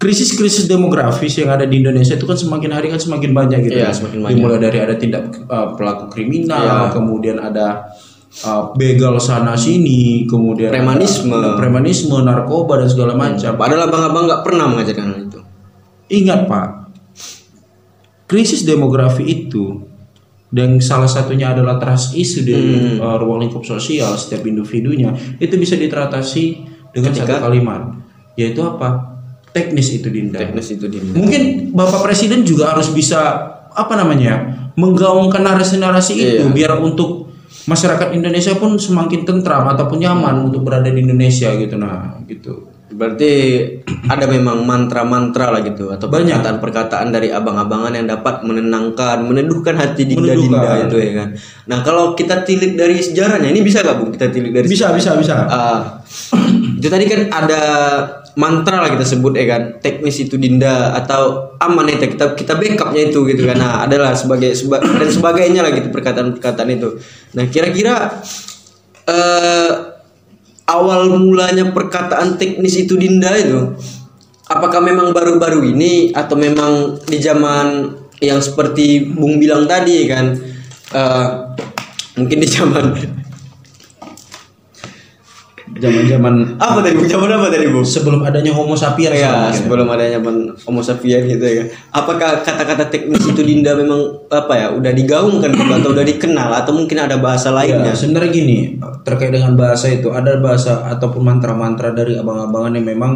[0.01, 3.77] krisis-krisis demografis yang ada di Indonesia itu kan semakin hari kan semakin banyak gitu.
[3.86, 3.93] Kan.
[3.93, 4.34] semakin banyak.
[4.34, 7.93] Dimulai dari ada tindak uh, pelaku kriminal, kemudian ada
[8.41, 11.29] uh, begal sana sini, kemudian Premanisme.
[11.29, 13.53] ada premanisme, narkoba dan segala macam.
[13.53, 15.07] Padahal abang-abang nggak pernah mengajarkan.
[16.12, 16.68] Ingat Pak,
[18.28, 19.88] krisis demografi itu
[20.51, 22.99] dan salah satunya adalah trust isu di Hmm.
[22.99, 26.59] uh, ruang lingkup sosial setiap individunya itu bisa teratasi
[26.91, 27.82] dengan Ketika- satu kalimat
[28.34, 29.16] yaitu apa
[29.51, 31.03] teknis itu Dinda Teknis itu dia.
[31.05, 33.20] mungkin Bapak Presiden juga harus bisa
[33.68, 34.43] apa namanya
[34.76, 36.51] menggaungkan narasi-narasi itu Iya.
[36.51, 37.32] biar untuk
[37.62, 43.31] masyarakat Indonesia pun semakin tentram ataupun nyaman untuk berada di Indonesia gitu nah gitu Berarti
[44.11, 46.43] ada memang mantra-mantra lah gitu atau Banyak.
[46.43, 51.29] perkataan-perkataan dari abang-abangan yang dapat menenangkan, meneduhkan hati dinda-dinda itu ya kan.
[51.71, 54.11] Nah kalau kita tilik dari sejarahnya ini bisa gak bu?
[54.11, 55.47] Kita tilik dari bisa bisa bisa.
[55.47, 56.03] Ah,
[56.75, 57.61] itu tadi kan ada
[58.35, 63.07] mantra lah kita sebut ya kan teknis itu dinda atau aman itu kita kita backupnya
[63.07, 63.55] itu gitu kan.
[63.55, 66.99] Nah adalah sebagai seba- dan sebagainya lah gitu perkataan-perkataan itu.
[67.39, 68.19] Nah kira-kira
[69.07, 69.90] eh
[70.72, 73.76] awal mulanya perkataan teknis itu dinda itu
[74.47, 80.26] apakah memang baru-baru ini atau memang di zaman yang seperti Bung bilang tadi kan
[80.95, 81.28] eh,
[82.19, 82.86] mungkin di zaman
[85.78, 87.07] zaman-zaman apa tadi Bung?
[87.07, 87.80] Zaman apa tadi Bu?
[87.86, 89.55] sebelum adanya Homo sapiens Ya, mungkin.
[89.55, 90.19] sebelum adanya
[90.67, 91.63] Homo sapiens gitu ya.
[91.93, 96.72] Apakah kata-kata teknis itu Dinda memang apa ya, udah digaungkan gitu, atau udah dikenal atau
[96.76, 97.91] mungkin ada bahasa lainnya?
[97.91, 98.57] Ya, sebenarnya gini
[99.07, 103.11] terkait dengan bahasa itu ada bahasa ataupun mantra-mantra dari abang-abangan yang memang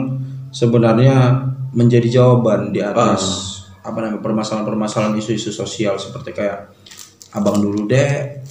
[0.49, 1.45] sebenarnya
[1.75, 3.51] menjadi jawaban di atas
[3.85, 6.73] apa namanya permasalahan-permasalahan isu-isu sosial seperti kayak
[7.35, 8.41] abang dulu deh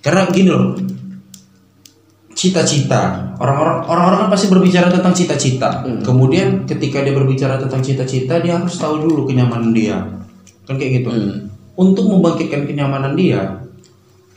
[0.00, 0.74] karena gini loh
[2.40, 3.36] cita-cita.
[3.36, 5.84] Orang-orang orang-orang kan pasti berbicara tentang cita-cita.
[6.00, 10.00] Kemudian ketika dia berbicara tentang cita-cita dia harus tahu dulu kenyamanan dia.
[10.64, 11.12] Kan kayak gitu.
[11.76, 13.60] Untuk membangkitkan kenyamanan dia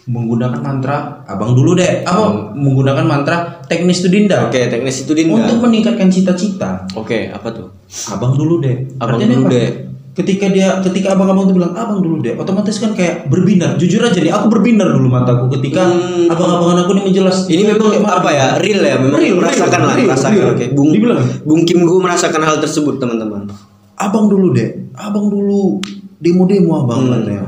[0.03, 2.03] menggunakan mantra abang dulu deh.
[2.03, 2.51] Apa?
[2.51, 4.51] Menggunakan mantra teknis itu dinda.
[4.51, 5.47] Oke, teknis itu Dinda.
[5.47, 6.83] untuk meningkatkan cita-cita.
[6.99, 7.71] Oke, apa tuh?
[8.11, 8.99] abang dulu deh.
[8.99, 9.92] Abang Artinya dulu deh.
[10.13, 14.13] Ketika dia ketika abang-abang tuh bilang abang dulu deh otomatis kan kayak berbinar jujur aja
[14.15, 16.29] nih aku berbinar dulu mataku ketika Hmm.
[16.29, 18.45] abang-abangan aku ini menjelas Ini memang kayak apa ya?
[18.61, 20.37] Real ya, memang Real, merasakan real, lah, real, merasakan.
[20.37, 20.53] real.
[20.53, 21.19] Oke, Bung Dibilang.
[21.41, 23.49] Bung Kim Gu merasakan hal tersebut, teman-teman.
[23.93, 25.77] abang dulu deh abang dulu
[26.17, 27.13] demo-demo abang Hmm.
[27.13, 27.45] katanya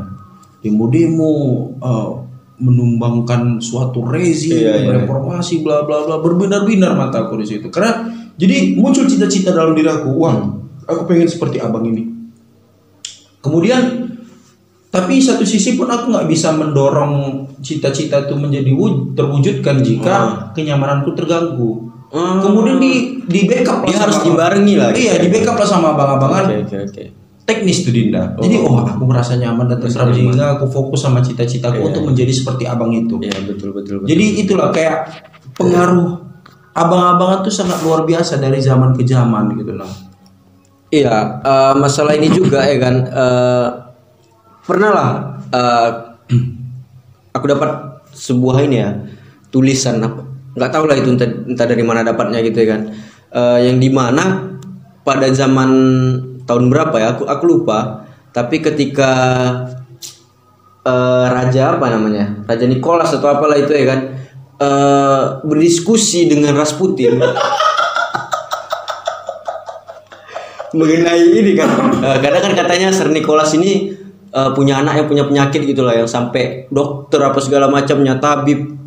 [0.61, 1.31] demo-demo
[1.77, 2.09] uh,
[2.57, 4.91] menumbangkan suatu rezim Iya, iya.
[4.97, 10.09] reformasi bla bla bla berbinar-binar mataku di situ karena jadi muncul cita-cita dalam diri aku
[10.15, 10.63] wah Hmm.
[10.87, 12.07] aku pengen seperti abang ini
[13.45, 14.09] kemudian
[14.89, 17.13] tapi satu sisi pun aku nggak bisa mendorong
[17.59, 20.15] cita-cita itu menjadi wujud, terwujudkan jika
[20.51, 22.39] kenyamananku terganggu Hmm.
[22.39, 24.89] kemudian di di backup Dia sama harus abang- dibarengi lah.
[24.93, 27.03] iya di backup lah sama abang-abangan Oke, oke, oke.
[27.43, 28.23] teknis tuh Dinda.
[28.35, 30.09] Jadi oh aku merasa nyaman dan nyaman.
[30.09, 33.19] sehingga aku fokus sama cita-citaku Iya, untuk menjadi seperti abang itu.
[33.19, 34.07] Iya, betul betul betul.
[34.07, 34.95] Jadi itulah kayak
[35.53, 36.23] pengaruh
[36.71, 39.91] abang-abangan tuh sangat luar biasa dari zaman ke zaman gitu loh.
[40.95, 42.95] Iya, eh, masalah ini juga ya kan.
[43.11, 43.67] eh,
[44.63, 45.09] pernah lah
[45.51, 45.89] eh,
[47.35, 47.69] aku dapat
[48.15, 48.95] sebuah ini ya
[49.51, 50.23] tulisan apa
[50.55, 52.81] nggak tahu lah itu entah, entah dari mana dapatnya gitu ya kan.
[53.35, 54.55] Eh, yang di mana
[55.03, 55.69] pada zaman
[56.47, 58.07] tahun berapa ya aku aku lupa.
[58.31, 59.11] Tapi ketika
[60.87, 63.99] eh, raja apa namanya raja Nicholas atau apalah itu ya kan
[64.63, 67.19] eh, berdiskusi dengan Rasputin
[70.75, 71.69] mengenai ini kan.
[72.05, 73.89] Eh, karena kan katanya Sir Nicholas ini
[74.29, 78.77] eh, punya anak yang punya penyakit gitulah yang sampai dokter apa segala macamnya tabib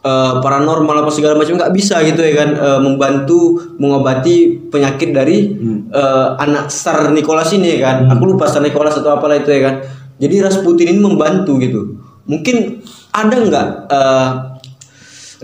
[0.00, 5.52] eh, paranormal apa segala macam nggak bisa gitu ya kan eh, membantu mengobati penyakit dari
[5.92, 8.08] eh, anak Sir Nicholas ini ya kan.
[8.16, 9.74] Aku lupa Sir Nicholas atau apalah itu ya kan.
[10.16, 12.00] Jadi Rasputin ini membantu gitu.
[12.24, 12.80] Mungkin
[13.12, 14.28] ada nggak eh,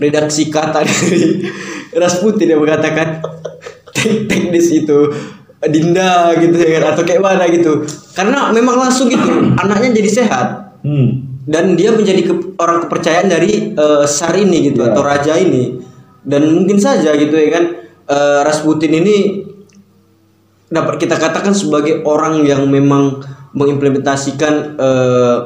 [0.01, 1.45] redaksi kata dari
[1.93, 3.21] Rasputin yang mengatakan
[3.97, 5.09] tek- teknis itu
[5.59, 7.81] Dinda gitu ya kan atau kayak mana gitu
[8.13, 9.25] karena memang langsung gitu
[9.61, 10.47] anaknya jadi sehat
[10.77, 11.41] Hmm.
[11.43, 14.93] dan dia menjadi ke- orang kepercayaan dari eh, Sar ini gitu Ya.
[14.93, 15.81] atau raja ini
[16.21, 17.63] dan mungkin saja gitu ya kan
[18.05, 19.41] eh, Rasputin ini
[20.67, 23.19] dapat kita katakan sebagai orang yang memang
[23.51, 25.37] mengimplementasikan eh,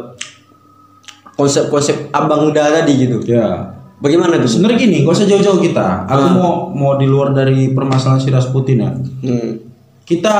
[1.33, 3.71] konsep-konsep abang udah tadi gitu Ya.
[3.97, 6.05] bagaimana tuh Sebenarnya gini, gak usah jauh-jauh kita.
[6.05, 6.33] Aku Ah.
[6.33, 8.91] mau mau di luar dari permasalahan si Rasputin ya.
[8.93, 9.70] Hmm.
[10.11, 10.35] Kita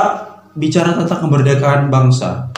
[0.52, 2.52] bicara tentang kemerdekaan bangsa.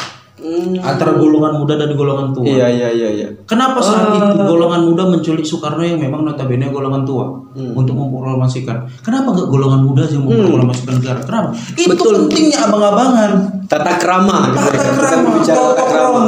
[0.77, 2.45] antara golongan muda dan golongan tua.
[2.45, 3.29] Iya iya iya iya.
[3.49, 7.33] Kenapa saat itu golongan muda menculik Soekarno yang memang notabene golongan tua
[7.73, 8.85] untuk memproklamasikan?
[9.01, 11.21] Kenapa nggak golongan muda yang memproklamasikan negara?
[11.23, 11.49] Kenapa?
[11.73, 13.31] Itu pentingnya abang-abangan.
[13.65, 14.81] Tata krama gitu ya.
[14.85, 16.21] Tata berbicara tata krama.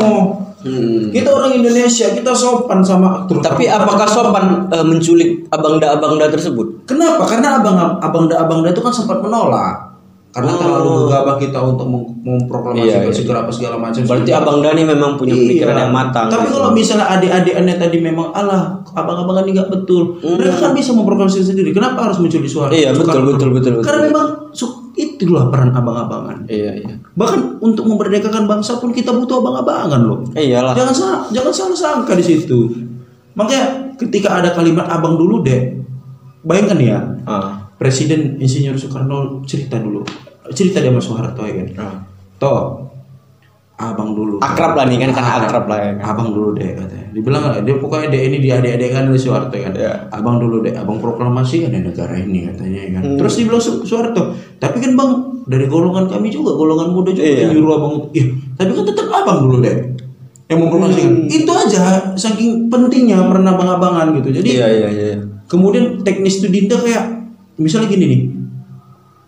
[0.66, 1.12] Hmm.
[1.12, 6.88] Kita orang Indonesia, kita sopan sama terutama- Tapi apakah sopan eh, menculik abangda-abangda tersebut?
[6.88, 7.22] Kenapa?
[7.22, 9.85] Karena abang abangda abangda itu kan sempat menolak.
[10.36, 12.12] Karena terlalu gegabah kita untuk mem- Oh.
[12.26, 13.14] Iya, memproklamasikan iya.
[13.14, 14.02] segera apa segala macam.
[14.02, 15.82] Berarti abangda ini memang punya pemikiran Iya.
[15.86, 16.26] yang matang.
[16.26, 16.52] Tapi gitu.
[16.52, 18.62] kalau misalnya adik-adikannya tadi memang alah
[18.92, 21.70] abang-abangan ini nggak betul, mereka kan bisa memproklamasikan sendiri.
[21.70, 22.68] Kenapa harus menculik suara?
[22.68, 22.76] Hmm.
[22.76, 23.84] Iya, betul, betul, betul, betul.
[23.86, 26.44] Karena memang su- itulah peran abang-abangan.
[26.44, 26.94] Iya iya.
[27.14, 30.18] Bahkan untuk memerdekakan bangsa pun kita butuh abang-abangan loh.
[30.32, 30.74] Iyalah.
[30.74, 32.58] Jangan salah, jangan salah sangka di situ.
[33.32, 33.64] Makanya
[33.94, 35.78] ketika ada kalimat abang dulu deh,
[36.42, 37.65] bayangkan ya, Ah.
[37.76, 40.00] Presiden Insinyur Soekarno cerita dulu,
[40.56, 41.68] cerita dia sama Soeharto ya kan.
[41.76, 41.96] Ah.
[42.40, 42.88] Toh,
[43.76, 44.40] abang dulu.
[44.40, 45.92] Akrab lah nih kan kan akrab lah ya.
[46.00, 46.16] kan.
[46.16, 47.08] Abang dulu deh katanya.
[47.12, 49.72] Dibilang nggak, dia pokoknya deh ini dia adik-adik kan dari Soeharto kan.
[49.76, 50.08] Iya.
[50.08, 53.02] Abang dulu deh, abang proklamasi ada negara ini katanya ya kan.
[53.04, 53.16] Hmm.
[53.20, 54.22] Terus dibilang Su- Soeharto,
[54.56, 55.10] tapi kan bang
[55.44, 57.94] dari golongan kami juga, golongan muda juga yang nyuruh abang.
[58.16, 58.24] Iya,
[58.56, 59.76] tapi kan tetap abang dulu deh
[60.48, 61.12] yang memproklamasikan.
[61.12, 61.28] Hmm.
[61.28, 61.80] Itu aja
[62.16, 64.32] saking pentingnya peran abang-abangan gitu.
[64.32, 65.16] Jadi Iya iya iya.
[65.44, 67.25] kemudian teknis studinda kayak
[67.56, 68.20] misalnya gini nih,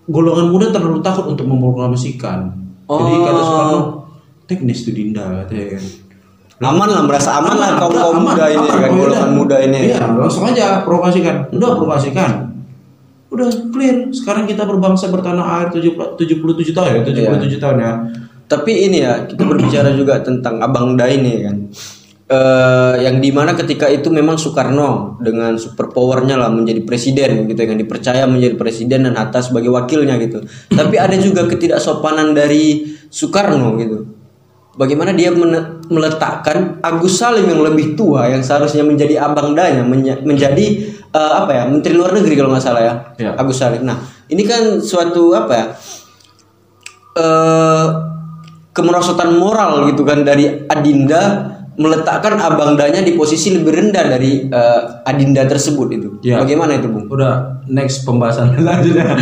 [0.09, 2.53] golongan muda terlalu takut untuk memproklamasikan.
[2.89, 3.25] Jadi Oh.
[3.25, 3.79] kata Soekarno,
[4.49, 5.85] teknis studinda katanya kan.
[6.59, 8.81] Aman lah merasa aman, lah kaum kaum aman, muda ini aman.
[8.83, 9.79] kan golongan muda ini.
[9.95, 11.55] Iya, langsung aja provokasikan.
[11.55, 12.31] Udah provokasikan.
[13.29, 14.09] Udah clear.
[14.11, 17.93] Sekarang kita berbangsa bertanah air 70 77 tahun ya, 77 tahun ya.
[18.49, 21.57] Tapi ini ya kita berbicara juga tentang Abang Da ini kan.
[22.29, 27.57] Eh yang di mana ketika itu memang Soekarno dengan super powernya lah menjadi presiden gitu
[27.57, 30.45] kan dipercaya menjadi presiden dan atas sebagai wakilnya gitu.
[30.69, 34.05] Tapi ada juga ketidaksopanan dari Soekarno gitu.
[34.77, 35.33] Bagaimana dia
[35.89, 40.67] meletakkan Agus Salim yang lebih tua yang seharusnya menjadi abang danya menja- menjadi
[41.09, 43.31] eh, apa ya menteri luar negeri kalau nggak salah ya Iya.
[43.41, 43.89] Agus Salim.
[43.89, 43.97] Nah
[44.29, 45.67] ini kan suatu apa ya
[47.17, 47.87] eh
[48.77, 55.47] kemerosotan moral gitu kan dari Adinda meletakkan abangdanya di posisi lebih rendah dari eh, Adinda
[55.47, 56.09] tersebut itu.
[56.27, 56.43] Ya.
[56.43, 57.07] Bagaimana itu, Bung?
[57.07, 59.15] Udah next pembahasan lanjutnya.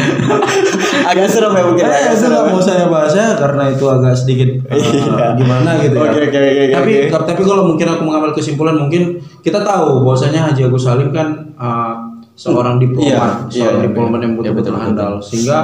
[1.05, 1.85] Agak serem ya mungkin.
[1.85, 2.45] Ya, agak serem.
[2.49, 6.09] mau saya bahas ya karena itu agak sedikit uh, gimana gitu ya.
[6.09, 7.25] Oke, oke, oke, oke, tapi oke.
[7.29, 11.95] tapi kalau mungkin aku mengambil kesimpulan mungkin kita tahu bahwasanya Haji Agus Salim kan uh,
[12.33, 14.25] seorang diplomat, Iya, seorang iya, diplomat iya.
[14.25, 15.57] yang Iya, betul-betul betul, handal sehingga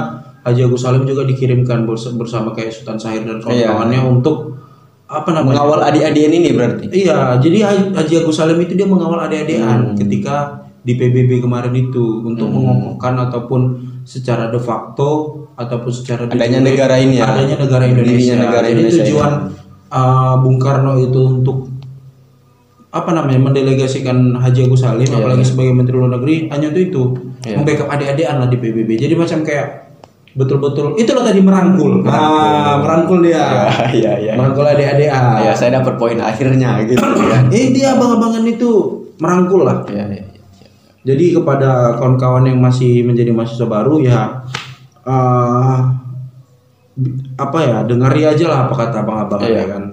[0.45, 4.35] Haji Agus Salim juga dikirimkan bers- bersama kayak Sultan Syahir dan kawan-kawannya untuk
[5.13, 5.61] apa namanya?
[5.61, 6.85] Mengawal adik-adik ini berarti.
[6.89, 7.57] Iya, jadi
[7.93, 13.61] Haji Agus Salim itu dia mengawal adik-adikan ketika di PBB kemarin itu untuk mengokohkan ataupun
[14.03, 17.29] secara de facto ataupun secara Adanya jure negara ini ya.
[17.29, 18.35] adanya negara Indonesia.
[18.35, 19.31] Negara jadi Indonesia tujuan
[19.87, 21.71] uh, Bung Karno itu untuk
[22.93, 27.03] apa namanya mendelegasikan Haji Agus Salim Iya, apalagi sebagai Menteri Luar Negeri hanya untuk itu
[27.43, 27.59] Iya.
[27.59, 28.89] membackup adik-adikan lah di PBB.
[28.95, 29.82] Jadi macam kayak
[30.33, 32.01] betul-betul itulah tadi merangkul.
[32.05, 33.69] Ah, merangkul dia.
[33.93, 34.33] Iya, iya.
[34.33, 35.45] Merangkul adik-adikan.
[35.45, 37.49] Ya, saya dapat poin akhirnya gitu kan.
[37.55, 38.71] Eh dia abang-abangan itu
[39.21, 39.85] merangkul lah.
[39.85, 40.23] Iya, iya.
[41.03, 44.39] Jadi kepada kawan-kawan yang masih menjadi mahasiswa baru ya
[46.95, 49.59] bi- apa ya dengari aja lah apa kata abang-abangan Iya.
[49.59, 49.83] ya kan.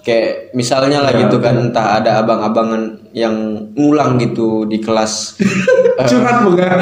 [0.00, 3.36] Kayak misalnya lah gitu kan entah ada abang-abangan yang
[3.76, 5.36] ngulang gitu di kelas
[6.08, 6.64] Curhat bukan?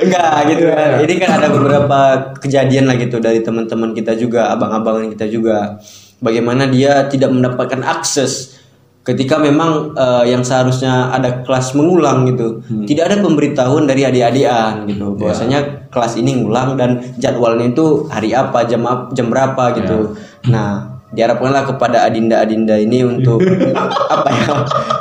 [0.00, 0.90] Enggak gitu kan.
[1.04, 1.98] Ini kan ada beberapa
[2.40, 5.76] kejadian lah gitu dari teman-teman kita juga, abang-abangan kita juga.
[6.20, 8.60] Bagaimana dia tidak mendapatkan akses
[9.00, 12.60] ketika memang eh, yang seharusnya ada kelas mengulang gitu.
[12.64, 15.16] Tidak ada pemberitahuan dari adik-adikan gitu.
[15.16, 18.84] Bahwasanya kelas ini ngulang dan jadwalnya itu hari apa, jam
[19.16, 20.16] jam berapa gitu.
[20.52, 23.40] Nah, diharapkanlah kepada adinda-adinda ini untuk
[24.14, 24.52] apa ya?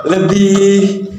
[0.08, 1.10] Lebih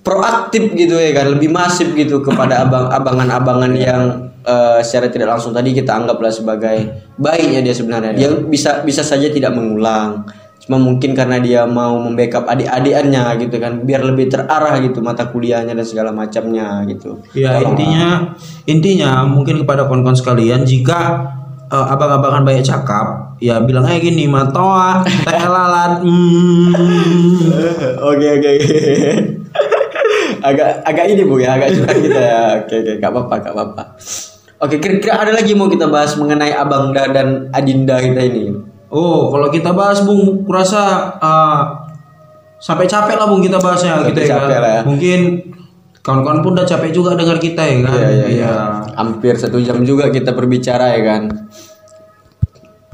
[0.00, 4.02] proaktif gitu ya kan lebih masif gitu kepada abang abangan-abangan yang
[4.44, 6.76] eh, secara tidak langsung tadi kita anggaplah sebagai
[7.20, 8.12] baiknya dia sebenarnya.
[8.16, 10.24] Dia bisa bisa saja tidak mengulang.
[10.60, 15.72] Cuma mungkin karena dia mau membackup adik-adikannya gitu kan biar lebih terarah gitu mata kuliahnya
[15.72, 17.20] dan segala macamnya gitu.
[17.32, 18.36] Ya intinya
[18.68, 21.32] intinya mungkin kepada kawan-kawan sekalian jika
[21.68, 26.04] eh, abang-abangan banyak cakap ya bilang aja gini matoa teh lalat.
[26.04, 26.72] Hmm.
[28.08, 28.50] oke oke
[30.42, 33.82] agak agak ini bu ya agak curhat kita ya oke oke gak apa-apa gak apa-apa
[34.58, 38.44] oke kira-kira ada lagi mau kita bahas mengenai abangda dan adinda kita ini
[38.90, 41.62] Oh, kalau kita bahas Bung, kurasa uh,
[42.58, 44.34] sampai capek lah Bung kita bahasnya Sampai gitu ya.
[44.34, 44.58] capek kan.
[44.58, 44.82] lah ya.
[44.82, 45.20] Mungkin
[46.02, 47.94] kawan-kawan pun udah capek juga dengar kita ya kan.
[47.94, 48.50] Iya, iya, iya.
[48.98, 51.22] Hampir satu jam juga kita berbicara ya kan.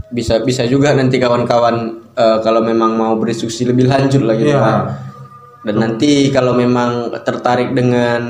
[0.07, 1.77] bisa bisa juga nanti kawan-kawan
[2.13, 4.61] eh, kalau memang mau berdiskusi lebih lanjut lah gitu Iya.
[4.61, 4.81] kan.
[5.67, 8.23] Dan nanti kalau memang tertarik dengan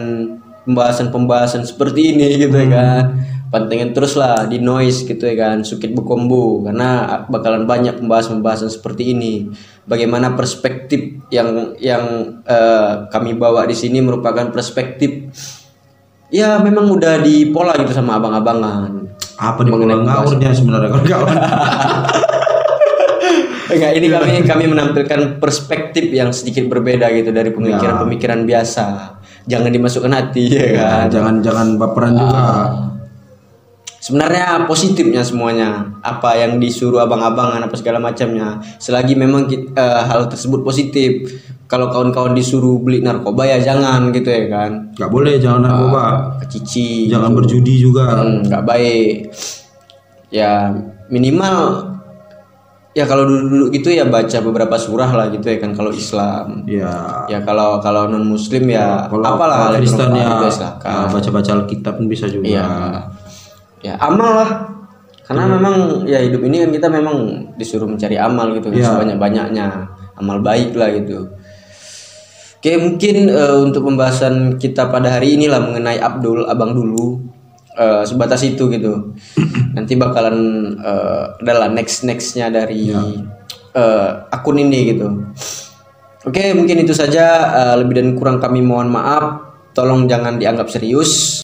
[0.65, 3.05] pembahasan-pembahasan seperti ini gitu ya kan,
[3.53, 9.13] pantengin terus lah di noise gitu ya kan, sukit bekombu karena bakalan banyak pembahasan-pembahasan seperti
[9.13, 9.53] ini.
[9.85, 12.05] Bagaimana perspektif yang yang
[12.49, 15.29] eh, kami bawa di sini merupakan perspektif
[16.33, 19.13] ya memang udah dipola gitu sama abang-abangan.
[19.37, 21.37] Apa di mengenai ngawurnya sebenarnya kawan-kawan?
[23.67, 28.87] Enggak, ini kami kami menampilkan perspektif yang sedikit berbeda gitu dari pemikiran-pemikiran biasa.
[29.47, 31.07] Jangan dimasukkan hati ya kan.
[31.11, 32.47] jangan jangan baperan juga.
[34.03, 38.63] Sebenarnya positifnya semuanya apa yang disuruh abang-abangan apa segala macamnya.
[38.79, 41.43] Selagi memang ki- eh, hal tersebut positif.
[41.67, 44.95] Kalau kawan-kawan disuruh beli narkoba ya jangan gitu ya kan.
[44.95, 46.05] Gak boleh jangan narkoba.
[46.47, 47.11] Kecici.
[47.11, 48.23] Jangan berjudi juga.
[48.23, 49.15] Hmm, nggak baik
[50.31, 50.75] ya
[51.09, 51.96] minimal
[52.97, 56.65] ya kalau dulu dulu gitu ya baca beberapa surah lah gitu ya kan kalau Islam
[56.65, 57.29] Ya.
[57.29, 61.13] ya kalau kalau non Muslim ya Kalau apalah kalau Kristen ya, ya, silakan.
[61.13, 62.49] baca-baca Alkitab pun bisa juga.
[62.49, 62.65] Iya.
[63.85, 64.51] ya amal lah
[65.29, 65.75] karena memang
[66.09, 67.17] ya hidup ini kan kita memang
[67.61, 68.97] disuruh mencari amal gitu Iya.
[68.97, 71.29] sebanyak banyaknya amal baik lah gitu
[72.57, 77.21] oke mungkin eh, untuk pembahasan kita pada hari ini lah mengenai Abdul abang dulu
[77.77, 79.13] eh, sebatas itu gitu.
[79.77, 80.37] Nanti bakalan
[80.81, 82.91] eh, adalah next nextnya dari
[83.77, 85.09] eh, akun ini gitu.
[86.27, 87.25] Oke mungkin itu saja.
[87.53, 89.45] Eh, lebih dan kurang kami mohon maaf.
[89.77, 91.35] Tolong jangan dianggap serius